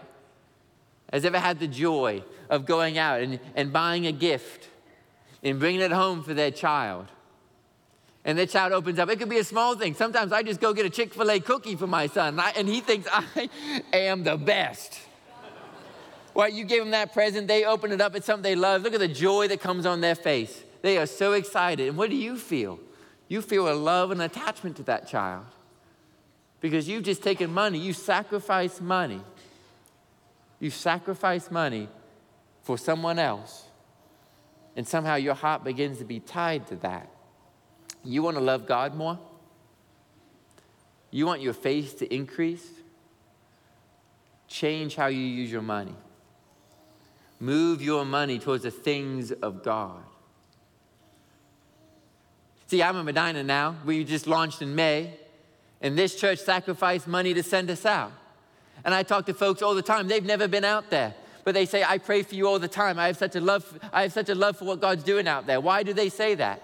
has 1.10 1.24
ever 1.24 1.38
had 1.38 1.58
the 1.58 1.68
joy 1.68 2.22
of 2.50 2.66
going 2.66 2.98
out 2.98 3.22
and, 3.22 3.40
and 3.54 3.72
buying 3.72 4.06
a 4.06 4.12
gift 4.12 4.68
and 5.42 5.58
bringing 5.58 5.80
it 5.80 5.90
home 5.90 6.22
for 6.22 6.34
their 6.34 6.50
child? 6.50 7.06
And 8.26 8.36
their 8.36 8.44
child 8.44 8.74
opens 8.74 8.98
up. 8.98 9.08
It 9.08 9.18
could 9.18 9.30
be 9.30 9.38
a 9.38 9.44
small 9.44 9.74
thing. 9.74 9.94
Sometimes 9.94 10.32
I 10.32 10.42
just 10.42 10.60
go 10.60 10.74
get 10.74 10.84
a 10.84 10.90
Chick 10.90 11.14
fil 11.14 11.30
A 11.30 11.40
cookie 11.40 11.76
for 11.76 11.86
my 11.86 12.08
son, 12.08 12.38
and, 12.54 12.68
he 12.68 12.82
thinks 12.82 13.08
I 13.10 13.48
am 13.94 14.22
the 14.22 14.36
best. 14.36 15.00
Well, 16.34 16.48
you 16.48 16.64
gave 16.64 16.80
them 16.80 16.90
that 16.90 17.12
present, 17.12 17.46
they 17.46 17.64
open 17.64 17.92
it 17.92 18.00
up, 18.00 18.16
it's 18.16 18.26
something 18.26 18.42
they 18.42 18.56
love. 18.56 18.82
Look 18.82 18.94
at 18.94 19.00
the 19.00 19.08
joy 19.08 19.48
that 19.48 19.60
comes 19.60 19.86
on 19.86 20.00
their 20.00 20.16
face. 20.16 20.62
They 20.82 20.98
are 20.98 21.06
so 21.06 21.32
excited. 21.32 21.88
And 21.88 21.96
what 21.96 22.10
do 22.10 22.16
you 22.16 22.36
feel? 22.36 22.80
You 23.28 23.40
feel 23.40 23.72
a 23.72 23.74
love 23.74 24.10
and 24.10 24.20
attachment 24.20 24.76
to 24.76 24.82
that 24.84 25.08
child 25.08 25.46
because 26.60 26.88
you've 26.88 27.04
just 27.04 27.22
taken 27.22 27.52
money, 27.52 27.78
you 27.78 27.92
sacrifice 27.92 28.80
money. 28.80 29.20
You 30.60 30.70
sacrifice 30.70 31.50
money 31.50 31.88
for 32.62 32.78
someone 32.78 33.18
else. 33.18 33.64
And 34.76 34.88
somehow 34.88 35.16
your 35.16 35.34
heart 35.34 35.62
begins 35.62 35.98
to 35.98 36.04
be 36.04 36.20
tied 36.20 36.66
to 36.68 36.76
that. 36.76 37.08
You 38.02 38.22
want 38.22 38.36
to 38.36 38.42
love 38.42 38.66
God 38.66 38.94
more? 38.94 39.18
You 41.10 41.26
want 41.26 41.42
your 41.42 41.52
faith 41.52 41.98
to 42.00 42.12
increase? 42.12 42.66
Change 44.48 44.96
how 44.96 45.06
you 45.06 45.20
use 45.20 45.52
your 45.52 45.62
money. 45.62 45.94
Move 47.40 47.82
your 47.82 48.04
money 48.04 48.38
towards 48.38 48.62
the 48.62 48.70
things 48.70 49.32
of 49.32 49.62
God. 49.62 50.02
See, 52.66 52.82
I'm 52.82 52.96
in 52.96 53.04
Medina 53.04 53.42
now. 53.42 53.76
We 53.84 54.04
just 54.04 54.26
launched 54.26 54.62
in 54.62 54.74
May, 54.74 55.18
and 55.80 55.98
this 55.98 56.14
church 56.16 56.38
sacrificed 56.38 57.06
money 57.06 57.34
to 57.34 57.42
send 57.42 57.70
us 57.70 57.84
out. 57.84 58.12
And 58.84 58.94
I 58.94 59.02
talk 59.02 59.26
to 59.26 59.34
folks 59.34 59.62
all 59.62 59.74
the 59.74 59.82
time. 59.82 60.08
They've 60.08 60.24
never 60.24 60.48
been 60.48 60.64
out 60.64 60.90
there, 60.90 61.14
but 61.44 61.54
they 61.54 61.66
say, 61.66 61.84
"I 61.84 61.98
pray 61.98 62.22
for 62.22 62.34
you 62.34 62.48
all 62.48 62.58
the 62.58 62.68
time. 62.68 62.98
I 62.98 63.06
have 63.06 63.16
such 63.16 63.36
a 63.36 63.40
love. 63.40 63.78
I 63.92 64.02
have 64.02 64.12
such 64.12 64.28
a 64.28 64.34
love 64.34 64.56
for 64.58 64.64
what 64.64 64.80
God's 64.80 65.04
doing 65.04 65.28
out 65.28 65.46
there." 65.46 65.60
Why 65.60 65.82
do 65.82 65.92
they 65.92 66.08
say 66.08 66.34
that? 66.36 66.62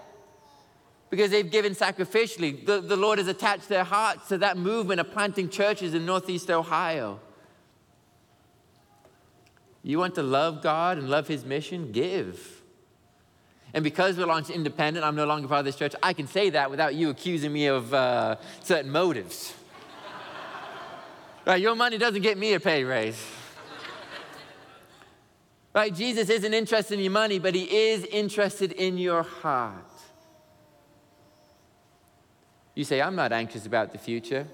Because 1.09 1.29
they've 1.29 1.51
given 1.51 1.75
sacrificially. 1.75 2.65
The, 2.65 2.81
the 2.81 2.95
Lord 2.95 3.19
has 3.19 3.27
attached 3.27 3.69
their 3.69 3.83
hearts 3.83 4.29
to 4.29 4.37
that 4.39 4.57
movement 4.57 4.99
of 4.99 5.11
planting 5.11 5.49
churches 5.49 5.93
in 5.93 6.05
Northeast 6.05 6.49
Ohio. 6.49 7.19
You 9.83 9.97
want 9.97 10.15
to 10.15 10.23
love 10.23 10.61
God 10.61 10.97
and 10.97 11.09
love 11.09 11.27
His 11.27 11.43
mission? 11.43 11.91
Give. 11.91 12.61
And 13.73 13.83
because 13.83 14.17
we're 14.17 14.25
launched 14.25 14.49
independent, 14.49 15.05
I'm 15.05 15.15
no 15.15 15.25
longer 15.25 15.47
part 15.47 15.59
of 15.59 15.65
this 15.65 15.75
church, 15.75 15.95
I 16.03 16.13
can 16.13 16.27
say 16.27 16.49
that 16.51 16.69
without 16.69 16.93
you 16.93 17.09
accusing 17.09 17.53
me 17.53 17.67
of 17.67 17.93
uh, 17.93 18.35
certain 18.61 18.91
motives. 18.91 19.53
right? 21.45 21.61
Your 21.61 21.75
money 21.75 21.97
doesn't 21.97 22.21
get 22.21 22.37
me 22.37 22.53
a 22.53 22.59
pay 22.59 22.83
raise. 22.83 23.25
right? 25.73 25.93
Jesus 25.93 26.29
isn't 26.29 26.53
interested 26.53 26.95
in 26.95 26.99
your 26.99 27.11
money, 27.11 27.39
but 27.39 27.55
He 27.55 27.63
is 27.63 28.03
interested 28.05 28.73
in 28.73 28.97
your 28.97 29.23
heart. 29.23 29.85
You 32.75 32.83
say, 32.83 33.01
I'm 33.01 33.15
not 33.15 33.31
anxious 33.31 33.65
about 33.65 33.91
the 33.91 33.97
future, 33.97 34.47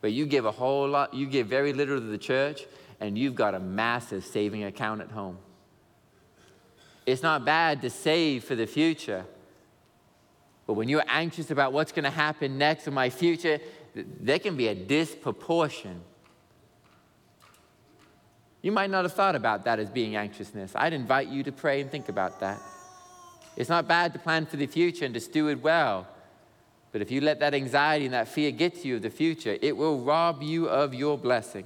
but 0.00 0.12
you 0.12 0.26
give 0.26 0.44
a 0.44 0.50
whole 0.50 0.88
lot, 0.88 1.14
you 1.14 1.26
give 1.26 1.46
very 1.46 1.72
little 1.72 1.98
to 1.98 2.06
the 2.06 2.18
church, 2.18 2.62
and 3.00 3.18
you've 3.18 3.34
got 3.34 3.54
a 3.54 3.60
massive 3.60 4.24
saving 4.24 4.64
account 4.64 5.00
at 5.00 5.10
home. 5.10 5.38
It's 7.06 7.22
not 7.22 7.44
bad 7.44 7.82
to 7.82 7.90
save 7.90 8.44
for 8.44 8.54
the 8.54 8.66
future. 8.66 9.24
But 10.66 10.74
when 10.74 10.88
you're 10.88 11.04
anxious 11.06 11.50
about 11.50 11.72
what's 11.72 11.92
going 11.92 12.04
to 12.04 12.10
happen 12.10 12.56
next 12.56 12.86
in 12.86 12.94
my 12.94 13.10
future, 13.10 13.60
there 13.94 14.38
can 14.38 14.56
be 14.56 14.68
a 14.68 14.74
disproportion. 14.74 16.00
You 18.62 18.72
might 18.72 18.88
not 18.88 19.04
have 19.04 19.12
thought 19.12 19.36
about 19.36 19.66
that 19.66 19.78
as 19.78 19.90
being 19.90 20.16
anxiousness. 20.16 20.72
I'd 20.74 20.94
invite 20.94 21.28
you 21.28 21.42
to 21.42 21.52
pray 21.52 21.82
and 21.82 21.90
think 21.90 22.08
about 22.08 22.40
that. 22.40 22.60
It's 23.56 23.68
not 23.68 23.86
bad 23.86 24.14
to 24.14 24.18
plan 24.18 24.46
for 24.46 24.56
the 24.56 24.66
future 24.66 25.04
and 25.04 25.12
to 25.12 25.20
steward 25.20 25.62
well, 25.62 26.08
But 26.94 27.02
if 27.02 27.10
you 27.10 27.20
let 27.20 27.40
that 27.40 27.54
anxiety 27.54 28.04
and 28.04 28.14
that 28.14 28.28
fear 28.28 28.52
get 28.52 28.76
to 28.76 28.86
you 28.86 28.94
of 28.94 29.02
the 29.02 29.10
future, 29.10 29.58
it 29.60 29.76
will 29.76 29.98
rob 29.98 30.44
you 30.44 30.68
of 30.68 30.94
your 30.94 31.18
blessing. 31.18 31.64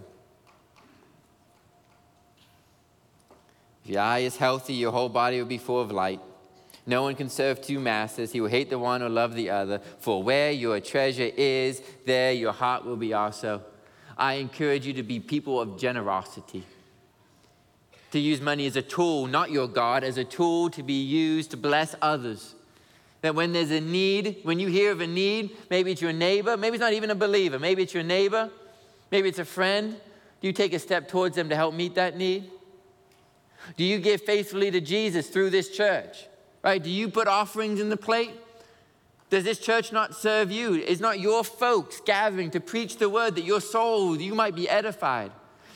If 3.88 3.92
your 3.92 4.02
eye 4.02 4.18
is 4.18 4.36
healthy, 4.36 4.74
your 4.74 4.92
whole 4.92 5.08
body 5.08 5.38
will 5.38 5.48
be 5.48 5.56
full 5.56 5.80
of 5.80 5.90
light. 5.90 6.20
No 6.84 7.04
one 7.04 7.14
can 7.14 7.30
serve 7.30 7.62
two 7.62 7.80
masters. 7.80 8.30
He 8.30 8.38
will 8.42 8.50
hate 8.50 8.68
the 8.68 8.78
one 8.78 9.02
or 9.02 9.08
love 9.08 9.34
the 9.34 9.48
other. 9.48 9.80
For 10.00 10.22
where 10.22 10.50
your 10.52 10.78
treasure 10.78 11.30
is, 11.34 11.80
there 12.04 12.32
your 12.32 12.52
heart 12.52 12.84
will 12.84 12.98
be 12.98 13.14
also. 13.14 13.62
I 14.18 14.34
encourage 14.34 14.84
you 14.84 14.92
to 14.92 15.02
be 15.02 15.20
people 15.20 15.58
of 15.58 15.78
generosity. 15.78 16.66
To 18.10 18.18
use 18.18 18.42
money 18.42 18.66
as 18.66 18.76
a 18.76 18.82
tool, 18.82 19.26
not 19.26 19.50
your 19.50 19.66
God, 19.66 20.04
as 20.04 20.18
a 20.18 20.24
tool 20.24 20.68
to 20.68 20.82
be 20.82 21.02
used 21.02 21.52
to 21.52 21.56
bless 21.56 21.94
others. 22.02 22.54
That 23.22 23.34
when 23.34 23.54
there's 23.54 23.70
a 23.70 23.80
need, 23.80 24.40
when 24.42 24.58
you 24.58 24.68
hear 24.68 24.92
of 24.92 25.00
a 25.00 25.06
need, 25.06 25.56
maybe 25.70 25.92
it's 25.92 26.02
your 26.02 26.12
neighbor, 26.12 26.58
maybe 26.58 26.74
it's 26.74 26.82
not 26.82 26.92
even 26.92 27.10
a 27.10 27.14
believer, 27.14 27.58
maybe 27.58 27.84
it's 27.84 27.94
your 27.94 28.02
neighbor, 28.02 28.50
maybe 29.10 29.30
it's 29.30 29.38
a 29.38 29.46
friend, 29.46 29.98
do 30.42 30.46
you 30.46 30.52
take 30.52 30.74
a 30.74 30.78
step 30.78 31.08
towards 31.08 31.36
them 31.36 31.48
to 31.48 31.56
help 31.56 31.72
meet 31.72 31.94
that 31.94 32.18
need? 32.18 32.50
Do 33.76 33.84
you 33.84 33.98
give 33.98 34.22
faithfully 34.22 34.70
to 34.70 34.80
Jesus 34.80 35.28
through 35.28 35.50
this 35.50 35.68
church? 35.68 36.26
Right? 36.62 36.82
Do 36.82 36.90
you 36.90 37.08
put 37.08 37.28
offerings 37.28 37.80
in 37.80 37.88
the 37.88 37.96
plate? 37.96 38.32
Does 39.30 39.44
this 39.44 39.58
church 39.58 39.92
not 39.92 40.14
serve 40.14 40.50
you? 40.50 40.74
Is 40.74 41.00
not 41.00 41.20
your 41.20 41.44
folks 41.44 42.00
gathering 42.04 42.50
to 42.52 42.60
preach 42.60 42.96
the 42.96 43.10
word 43.10 43.34
that 43.34 43.44
your 43.44 43.60
soul, 43.60 44.18
you 44.18 44.34
might 44.34 44.54
be 44.54 44.68
edified, 44.68 45.32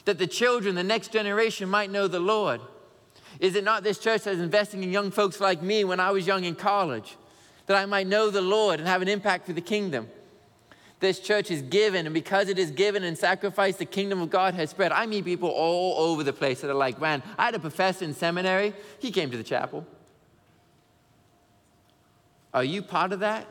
that 0.07 0.19
the 0.19 0.27
children, 0.27 0.75
the 0.75 0.83
next 0.83 1.13
generation 1.13 1.69
might 1.69 1.91
know 1.91 2.09
the 2.09 2.21
Lord? 2.21 2.61
Is 3.41 3.55
it 3.55 3.65
not 3.65 3.83
this 3.83 3.99
church 3.99 4.23
that's 4.23 4.39
investing 4.39 4.83
in 4.83 4.91
young 4.91 5.11
folks 5.11 5.41
like 5.41 5.63
me 5.63 5.85
when 5.85 6.01
I 6.01 6.11
was 6.11 6.27
young 6.27 6.45
in 6.45 6.55
college, 6.55 7.17
that 7.67 7.77
I 7.77 7.87
might 7.87 8.07
know 8.07 8.31
the 8.31 8.41
Lord 8.41 8.79
and 8.79 8.89
have 8.89 9.03
an 9.03 9.09
impact 9.09 9.47
for 9.47 9.53
the 9.53 9.61
kingdom? 9.61 10.09
This 11.03 11.19
church 11.21 11.51
is 11.51 11.61
given, 11.61 12.07
and 12.07 12.15
because 12.15 12.49
it 12.49 12.59
is 12.59 12.71
given 12.71 13.03
and 13.03 13.19
sacrificed, 13.19 13.79
the 13.79 13.85
kingdom 13.85 14.23
of 14.23 14.31
God 14.31 14.55
has 14.55 14.71
spread. 14.71 14.93
I 14.93 15.05
meet 15.05 15.27
people 15.27 15.51
all 15.51 15.99
over 15.99 16.23
the 16.23 16.33
place 16.33 16.63
that 16.63 16.71
are 16.71 16.75
like, 16.75 16.99
man, 16.99 17.23
I 17.37 17.47
had 17.47 17.55
a 17.55 17.59
professor 17.59 18.07
in 18.07 18.15
seminary, 18.15 18.73
he 19.01 19.11
came 19.11 19.31
to 19.31 19.37
the 19.37 19.43
chapel. 19.43 19.87
Are 22.55 22.65
you 22.65 22.83
part 22.83 23.13
of 23.13 23.21
that? 23.21 23.47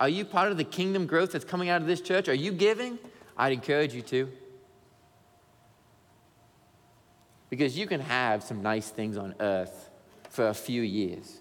Are 0.00 0.08
you 0.08 0.24
part 0.24 0.50
of 0.50 0.56
the 0.56 0.64
kingdom 0.64 1.06
growth 1.06 1.32
that's 1.32 1.44
coming 1.44 1.68
out 1.68 1.80
of 1.80 1.86
this 1.86 2.00
church? 2.00 2.28
Are 2.28 2.34
you 2.34 2.52
giving? 2.52 2.98
I'd 3.36 3.52
encourage 3.52 3.92
you 3.92 4.02
to. 4.02 4.30
Because 7.50 7.76
you 7.76 7.86
can 7.86 8.00
have 8.00 8.42
some 8.42 8.62
nice 8.62 8.88
things 8.88 9.16
on 9.16 9.34
earth 9.40 9.90
for 10.30 10.48
a 10.48 10.54
few 10.54 10.82
years, 10.82 11.40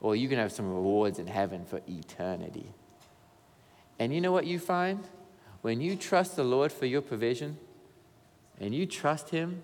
or 0.00 0.16
you 0.16 0.28
can 0.28 0.38
have 0.38 0.52
some 0.52 0.72
rewards 0.72 1.18
in 1.18 1.26
heaven 1.26 1.64
for 1.64 1.80
eternity. 1.86 2.72
And 3.98 4.14
you 4.14 4.20
know 4.20 4.32
what 4.32 4.46
you 4.46 4.58
find? 4.58 5.06
When 5.62 5.80
you 5.80 5.96
trust 5.96 6.36
the 6.36 6.44
Lord 6.44 6.72
for 6.72 6.86
your 6.86 7.02
provision 7.02 7.56
and 8.58 8.74
you 8.74 8.86
trust 8.86 9.30
Him, 9.30 9.62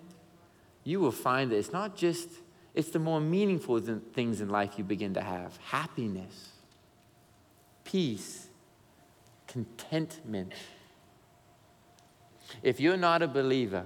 you 0.83 0.99
will 0.99 1.11
find 1.11 1.51
that 1.51 1.57
it's 1.57 1.73
not 1.73 1.95
just, 1.95 2.29
it's 2.73 2.89
the 2.89 2.99
more 2.99 3.19
meaningful 3.19 3.79
things 3.79 4.41
in 4.41 4.49
life 4.49 4.77
you 4.77 4.83
begin 4.83 5.13
to 5.15 5.21
have 5.21 5.57
happiness, 5.57 6.49
peace, 7.83 8.47
contentment. 9.47 10.53
If 12.63 12.79
you're 12.79 12.97
not 12.97 13.21
a 13.21 13.27
believer, 13.27 13.85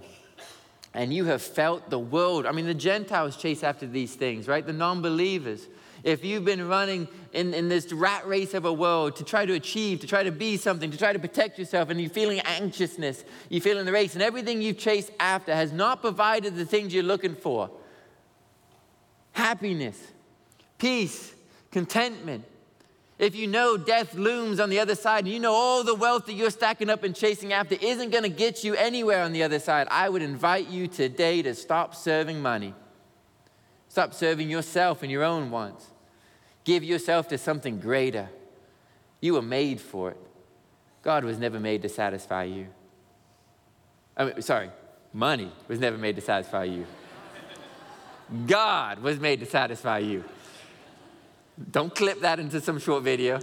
and 0.94 1.14
you 1.14 1.26
have 1.26 1.42
felt 1.42 1.90
the 1.90 2.00
world. 2.00 2.46
I 2.46 2.52
mean, 2.52 2.66
the 2.66 2.74
Gentiles 2.74 3.36
chase 3.36 3.64
after 3.64 3.88
these 3.88 4.16
things, 4.16 4.48
right? 4.48 4.66
The 4.66 4.74
non 4.74 5.02
believers 5.02 5.68
if 6.04 6.26
you've 6.26 6.44
been 6.44 6.68
running 6.68 7.08
in, 7.32 7.54
in 7.54 7.70
this 7.70 7.92
rat 7.94 8.28
race 8.28 8.54
of 8.54 8.66
a 8.66 8.74
world 8.74 9.16
to 9.16 9.24
try 9.24 9.46
to 9.46 9.54
achieve, 9.54 10.02
to 10.02 10.08
try 10.08 10.24
to 10.24 10.32
be 10.32 10.58
something, 10.58 10.92
to 10.92 10.98
try 10.98 11.14
to 11.14 11.20
protect 11.20 11.58
yourself, 11.58 11.90
and 11.90 12.00
you're 12.00 12.10
feeling 12.10 12.40
anxiousness, 12.42 13.24
you're 13.50 13.62
feeling 13.62 13.86
the 13.86 13.92
race, 13.92 14.14
and 14.14 14.22
everything 14.22 14.62
you've 14.62 14.78
chased 14.78 15.12
after 15.20 15.56
has 15.56 15.72
not 15.72 16.02
provided 16.02 16.56
the 16.56 16.66
things 16.66 16.94
you're 16.94 17.04
looking 17.04 17.36
for 17.36 17.70
happiness, 19.34 20.00
peace, 20.78 21.34
contentment. 21.72 22.46
If 23.20 23.36
you 23.36 23.48
know 23.48 23.78
death 23.78 24.16
looms 24.16 24.60
on 24.60 24.70
the 24.70 24.80
other 24.80 24.96
side, 24.96 25.26
and 25.26 25.34
you 25.34 25.40
know 25.40 25.54
all 25.54 25.84
the 25.84 25.96
wealth 25.96 26.26
that 26.28 26.34
you're 26.34 26.50
stacking 26.50 26.90
up 26.90 27.04
and 27.04 27.16
chasing 27.16 27.54
after 27.54 27.76
isn't 27.80 28.12
going 28.12 28.24
to 28.24 28.30
get 28.30 28.64
you 28.64 28.76
anywhere 28.76 29.24
on 29.24 29.34
the 29.34 29.44
other 29.44 29.60
side, 29.60 29.88
I 29.90 30.10
would 30.10 30.22
invite 30.22 30.68
you 30.68 30.88
today 30.88 31.42
to 31.42 31.56
stop 31.56 31.96
serving 31.96 32.42
money. 32.42 32.74
Stop 33.88 34.14
serving 34.14 34.50
yourself 34.50 35.04
and 35.04 35.12
your 35.12 35.24
own 35.24 35.52
wants. 35.52 35.93
Give 36.64 36.84
yourself 36.84 37.28
to 37.30 37.38
something 37.38 37.80
greater. 37.80 38.30
You 39.22 39.34
were 39.34 39.42
made 39.42 39.82
for 39.82 40.12
it. 40.12 40.18
God 41.02 41.26
was 41.26 41.38
never 41.38 41.60
made 41.60 41.82
to 41.82 41.90
satisfy 41.90 42.44
you. 42.44 42.68
I 44.16 44.26
mean, 44.26 44.42
sorry, 44.42 44.70
money 45.12 45.52
was 45.68 45.80
never 45.80 45.98
made 45.98 46.16
to 46.16 46.22
satisfy 46.22 46.66
you. 46.66 46.86
God 48.48 49.00
was 49.00 49.20
made 49.20 49.40
to 49.42 49.46
satisfy 49.46 50.00
you. 50.00 50.24
Don't 51.72 51.94
clip 51.94 52.22
that 52.22 52.40
into 52.40 52.62
some 52.62 52.80
short 52.80 53.04
video. 53.04 53.40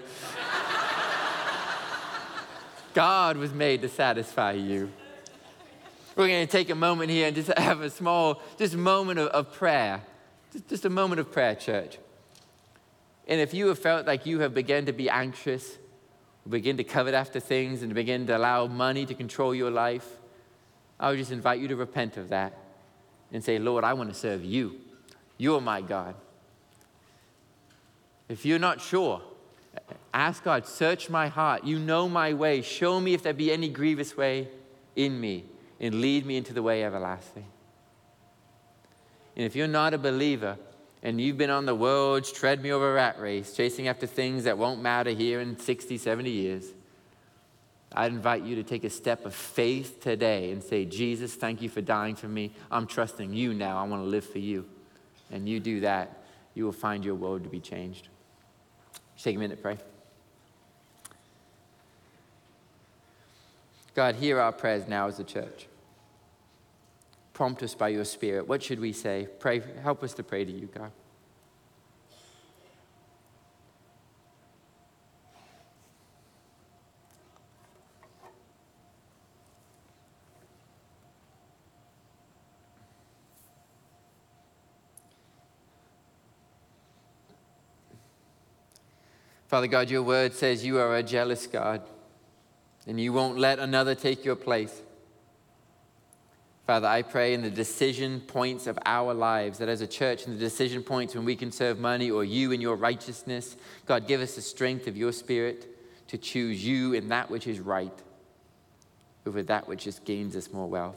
God 2.95 3.37
was 3.37 3.53
made 3.53 3.83
to 3.83 3.89
satisfy 3.89 4.53
you. 4.53 4.91
We're 6.17 6.29
going 6.29 6.47
to 6.47 6.51
take 6.51 6.71
a 6.71 6.75
moment 6.75 7.11
here 7.11 7.29
and 7.29 7.37
just 7.37 7.57
have 7.57 7.83
a 7.83 7.91
small, 7.91 8.43
just 8.59 8.75
moment 8.75 9.21
of, 9.21 9.29
of 9.29 9.53
prayer. 9.53 10.03
Just, 10.53 10.69
just 10.69 10.85
a 10.85 10.91
moment 10.91 11.21
of 11.21 11.31
prayer, 11.31 11.55
church. 11.55 11.99
And 13.29 13.41
if 13.41 13.55
you 13.55 13.69
have 13.69 13.79
felt 13.79 14.07
like 14.07 14.27
you 14.27 14.41
have 14.41 14.55
begun 14.55 14.87
to 14.87 14.93
be 14.93 15.09
anxious, 15.09 15.79
begin 16.49 16.77
to 16.79 16.85
covet 16.85 17.15
after 17.15 17.39
things, 17.39 17.83
and 17.83 17.95
begin 17.95 18.27
to 18.27 18.37
allow 18.37 18.67
money 18.67 19.07
to 19.07 19.15
control 19.15 19.55
your 19.55 19.71
life, 19.71 20.19
I 20.99 21.11
would 21.11 21.19
just 21.19 21.31
invite 21.31 21.61
you 21.61 21.69
to 21.69 21.77
repent 21.77 22.17
of 22.17 22.31
that 22.31 22.59
and 23.33 23.45
say, 23.45 23.59
Lord, 23.59 23.85
I 23.85 23.93
want 23.95 24.11
to 24.11 24.15
serve 24.15 24.45
you. 24.45 24.81
You 25.39 25.55
are 25.55 25.61
my 25.61 25.81
God. 25.81 26.15
If 28.29 28.45
you're 28.45 28.59
not 28.59 28.81
sure, 28.81 29.23
ask 30.13 30.43
God, 30.43 30.67
search 30.67 31.09
my 31.09 31.29
heart. 31.29 31.65
You 31.65 31.79
know 31.79 32.09
my 32.09 32.35
way. 32.35 32.63
Show 32.63 33.01
me 33.01 33.15
if 33.15 33.23
there 33.23 33.33
be 33.33 33.53
any 33.53 33.69
grievous 33.69 34.17
way 34.17 34.49
in 34.97 35.21
me, 35.21 35.45
and 35.79 36.01
lead 36.01 36.27
me 36.27 36.37
into 36.37 36.53
the 36.53 36.63
way 36.63 36.85
everlasting. 36.85 37.47
And 39.37 39.47
if 39.47 39.57
you're 39.57 39.69
not 39.69 39.95
a 39.95 39.99
believer, 39.99 40.59
and 41.03 41.21
you've 41.21 41.39
been 41.39 41.51
on 41.51 41.67
the 41.67 41.75
world's 41.75 42.31
treadmill 42.31 42.77
of 42.77 42.83
a 42.83 42.93
rat 42.93 43.19
race, 43.19 43.55
chasing 43.55 43.89
after 43.89 44.07
things 44.07 44.45
that 44.45 44.59
won't 44.59 44.83
matter 44.83 45.11
here 45.11 45.41
in 45.41 45.59
60, 45.59 45.97
70 45.97 46.31
years, 46.31 46.67
I'd 47.93 48.13
invite 48.13 48.45
you 48.45 48.55
to 48.57 48.63
take 48.63 48.85
a 48.85 48.91
step 48.91 49.25
of 49.25 49.35
faith 49.35 50.01
today 50.01 50.53
and 50.53 50.63
say, 50.63 50.85
Jesus, 50.85 51.35
thank 51.35 51.61
you 51.61 51.69
for 51.69 51.81
dying 51.81 52.15
for 52.15 52.29
me. 52.29 52.53
I'm 52.71 52.87
trusting 52.87 53.33
you 53.33 53.53
now. 53.53 53.79
I 53.79 53.83
want 53.85 54.03
to 54.03 54.09
live 54.09 54.25
for 54.25 54.39
you. 54.39 54.67
And 55.33 55.49
you 55.49 55.59
do 55.59 55.81
that, 55.81 56.23
you 56.55 56.65
will 56.65 56.73
find 56.73 57.05
your 57.05 57.15
world 57.15 57.43
to 57.45 57.49
be 57.49 57.61
changed. 57.61 58.09
Just 59.15 59.25
take 59.25 59.37
a 59.37 59.39
minute, 59.39 59.61
pray. 59.61 59.79
God, 63.95 64.15
hear 64.15 64.39
our 64.39 64.53
prayers 64.53 64.87
now 64.87 65.09
as 65.09 65.19
a 65.19 65.25
church. 65.25 65.67
Prompt 67.41 67.63
us 67.63 67.75
by 67.75 67.89
your 67.89 68.05
Spirit. 68.05 68.47
What 68.47 68.63
should 68.63 68.79
we 68.79 68.93
say? 68.93 69.27
Pray, 69.39 69.63
help 69.83 70.03
us 70.03 70.13
to 70.13 70.23
pray 70.23 70.45
to 70.45 70.53
you, 70.53 70.67
God. 70.67 70.93
Father 89.49 89.67
God, 89.67 89.89
your 89.89 90.03
word 90.03 90.35
says 90.35 90.63
you 90.63 90.79
are 90.79 90.95
a 90.95 91.03
jealous 91.03 91.47
God 91.47 91.81
and 92.87 93.01
you 93.01 93.15
won't 93.15 93.39
let 93.39 93.59
another 93.59 93.95
take 93.95 94.27
your 94.27 94.37
place. 94.37 94.83
Father, 96.71 96.87
I 96.87 97.03
pray 97.03 97.35
in 97.35 97.43
the 97.43 97.51
decision 97.51 98.21
points 98.21 98.69
of 98.69 98.79
our 98.87 99.13
lives, 99.13 99.59
that 99.59 99.69
as 99.69 99.81
a 99.81 99.89
church, 99.89 100.27
in 100.29 100.35
the 100.35 100.39
decision 100.39 100.85
points 100.85 101.17
when 101.17 101.25
we 101.25 101.35
can 101.35 101.51
serve 101.51 101.81
money 101.81 102.13
or 102.13 102.23
you 102.23 102.53
in 102.53 102.61
your 102.61 102.77
righteousness, 102.77 103.57
God, 103.87 104.07
give 104.07 104.21
us 104.21 104.37
the 104.37 104.41
strength 104.41 104.87
of 104.87 104.97
your 104.97 105.11
spirit 105.11 105.67
to 106.07 106.17
choose 106.17 106.65
you 106.65 106.93
in 106.93 107.09
that 107.09 107.29
which 107.29 107.49
is 107.49 107.59
right 107.59 107.93
over 109.27 109.43
that 109.43 109.67
which 109.67 109.83
just 109.83 110.05
gains 110.05 110.37
us 110.37 110.53
more 110.53 110.69
wealth. 110.69 110.95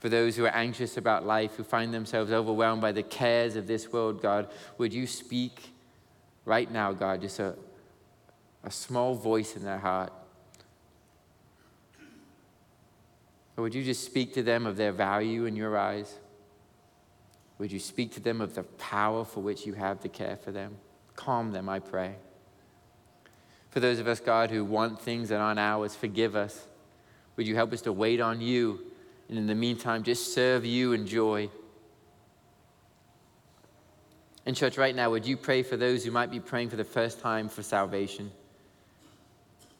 For 0.00 0.10
those 0.10 0.36
who 0.36 0.44
are 0.44 0.54
anxious 0.54 0.98
about 0.98 1.24
life, 1.24 1.54
who 1.54 1.64
find 1.64 1.94
themselves 1.94 2.30
overwhelmed 2.30 2.82
by 2.82 2.92
the 2.92 3.02
cares 3.02 3.56
of 3.56 3.66
this 3.66 3.90
world, 3.90 4.20
God, 4.20 4.50
would 4.76 4.92
you 4.92 5.06
speak 5.06 5.70
right 6.44 6.70
now, 6.70 6.92
God, 6.92 7.22
just 7.22 7.38
a, 7.38 7.54
a 8.64 8.70
small 8.70 9.14
voice 9.14 9.56
in 9.56 9.64
their 9.64 9.78
heart 9.78 10.12
Or 13.56 13.62
would 13.62 13.74
you 13.74 13.84
just 13.84 14.04
speak 14.04 14.34
to 14.34 14.42
them 14.42 14.66
of 14.66 14.76
their 14.76 14.92
value 14.92 15.44
in 15.44 15.54
your 15.54 15.76
eyes? 15.78 16.18
Would 17.58 17.70
you 17.70 17.78
speak 17.78 18.12
to 18.14 18.20
them 18.20 18.40
of 18.40 18.54
the 18.54 18.64
power 18.64 19.24
for 19.24 19.40
which 19.40 19.64
you 19.64 19.74
have 19.74 20.00
to 20.00 20.08
care 20.08 20.36
for 20.36 20.50
them? 20.50 20.76
Calm 21.14 21.52
them, 21.52 21.68
I 21.68 21.78
pray. 21.78 22.16
For 23.70 23.80
those 23.80 24.00
of 24.00 24.08
us, 24.08 24.20
God, 24.20 24.50
who 24.50 24.64
want 24.64 25.00
things 25.00 25.28
that 25.28 25.40
aren't 25.40 25.60
ours, 25.60 25.94
forgive 25.94 26.34
us. 26.34 26.66
Would 27.36 27.46
you 27.46 27.54
help 27.54 27.72
us 27.72 27.82
to 27.82 27.92
wait 27.92 28.20
on 28.20 28.40
you? 28.40 28.80
And 29.28 29.38
in 29.38 29.46
the 29.46 29.54
meantime, 29.54 30.02
just 30.02 30.34
serve 30.34 30.64
you 30.64 30.92
in 30.92 31.06
joy. 31.06 31.48
In 34.46 34.54
church, 34.54 34.76
right 34.76 34.94
now, 34.94 35.10
would 35.10 35.26
you 35.26 35.36
pray 35.36 35.62
for 35.62 35.76
those 35.76 36.04
who 36.04 36.10
might 36.10 36.30
be 36.30 36.38
praying 36.38 36.70
for 36.70 36.76
the 36.76 36.84
first 36.84 37.20
time 37.20 37.48
for 37.48 37.62
salvation? 37.62 38.30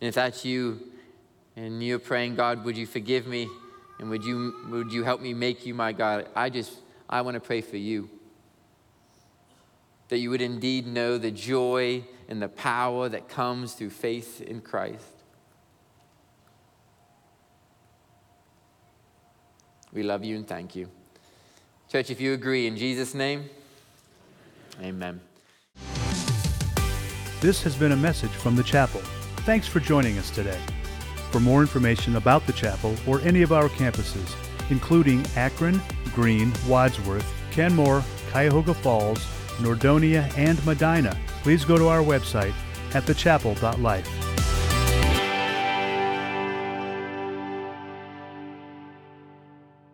And 0.01 0.09
if 0.09 0.15
that's 0.15 0.45
you, 0.45 0.81
and 1.57 1.83
you're 1.83 1.99
praying, 1.99 2.37
God, 2.37 2.65
would 2.65 2.77
you 2.77 2.87
forgive 2.87 3.27
me? 3.27 3.49
And 3.99 4.11
would 4.11 4.25
you, 4.25 4.55
would 4.69 4.93
you 4.93 5.05
help 5.05 5.21
me 5.21 5.35
make 5.35 5.67
you 5.67 5.75
my 5.75 5.93
God? 5.93 6.29
I 6.35 6.51
just, 6.51 6.73
I 7.09 7.23
want 7.23 7.35
to 7.35 7.41
pray 7.41 7.61
for 7.61 7.77
you. 7.77 8.11
That 10.09 10.19
you 10.19 10.31
would 10.31 10.43
indeed 10.43 10.87
know 10.87 11.17
the 11.17 11.31
joy 11.31 12.05
and 12.29 12.43
the 12.43 12.49
power 12.49 13.09
that 13.09 13.29
comes 13.29 13.75
through 13.75 13.91
faith 13.91 14.41
in 14.41 14.61
Christ. 14.61 15.05
We 19.93 20.03
love 20.03 20.25
you 20.25 20.37
and 20.37 20.47
thank 20.47 20.75
you. 20.75 20.89
Church, 21.91 22.11
if 22.11 22.21
you 22.21 22.33
agree, 22.33 22.67
in 22.67 22.77
Jesus' 22.77 23.15
name, 23.15 23.49
amen. 24.83 25.21
This 27.41 27.63
has 27.63 27.77
been 27.77 27.93
a 27.93 27.97
message 27.97 28.31
from 28.31 28.57
the 28.57 28.65
chapel. 28.65 29.01
Thanks 29.45 29.69
for 29.69 29.79
joining 29.79 30.19
us 30.19 30.31
today. 30.31 30.59
For 31.35 31.41
more 31.41 31.63
information 31.63 32.15
about 32.15 32.47
the 32.47 32.53
chapel 32.53 32.95
or 33.09 33.21
any 33.23 33.43
of 33.43 33.51
our 33.51 33.69
campuses, 33.69 34.37
including 34.71 35.27
Akron, 35.35 35.83
Green, 36.15 36.53
Wadsworth, 36.69 37.27
Kenmore, 37.51 38.05
Cuyahoga 38.31 38.73
Falls, 38.73 39.19
Nordonia, 39.59 40.33
and 40.39 40.65
Medina, 40.65 41.19
please 41.43 41.65
go 41.65 41.77
to 41.77 41.89
our 41.89 42.03
website 42.03 42.55
at 42.95 43.03
thechapel.life. 43.03 44.24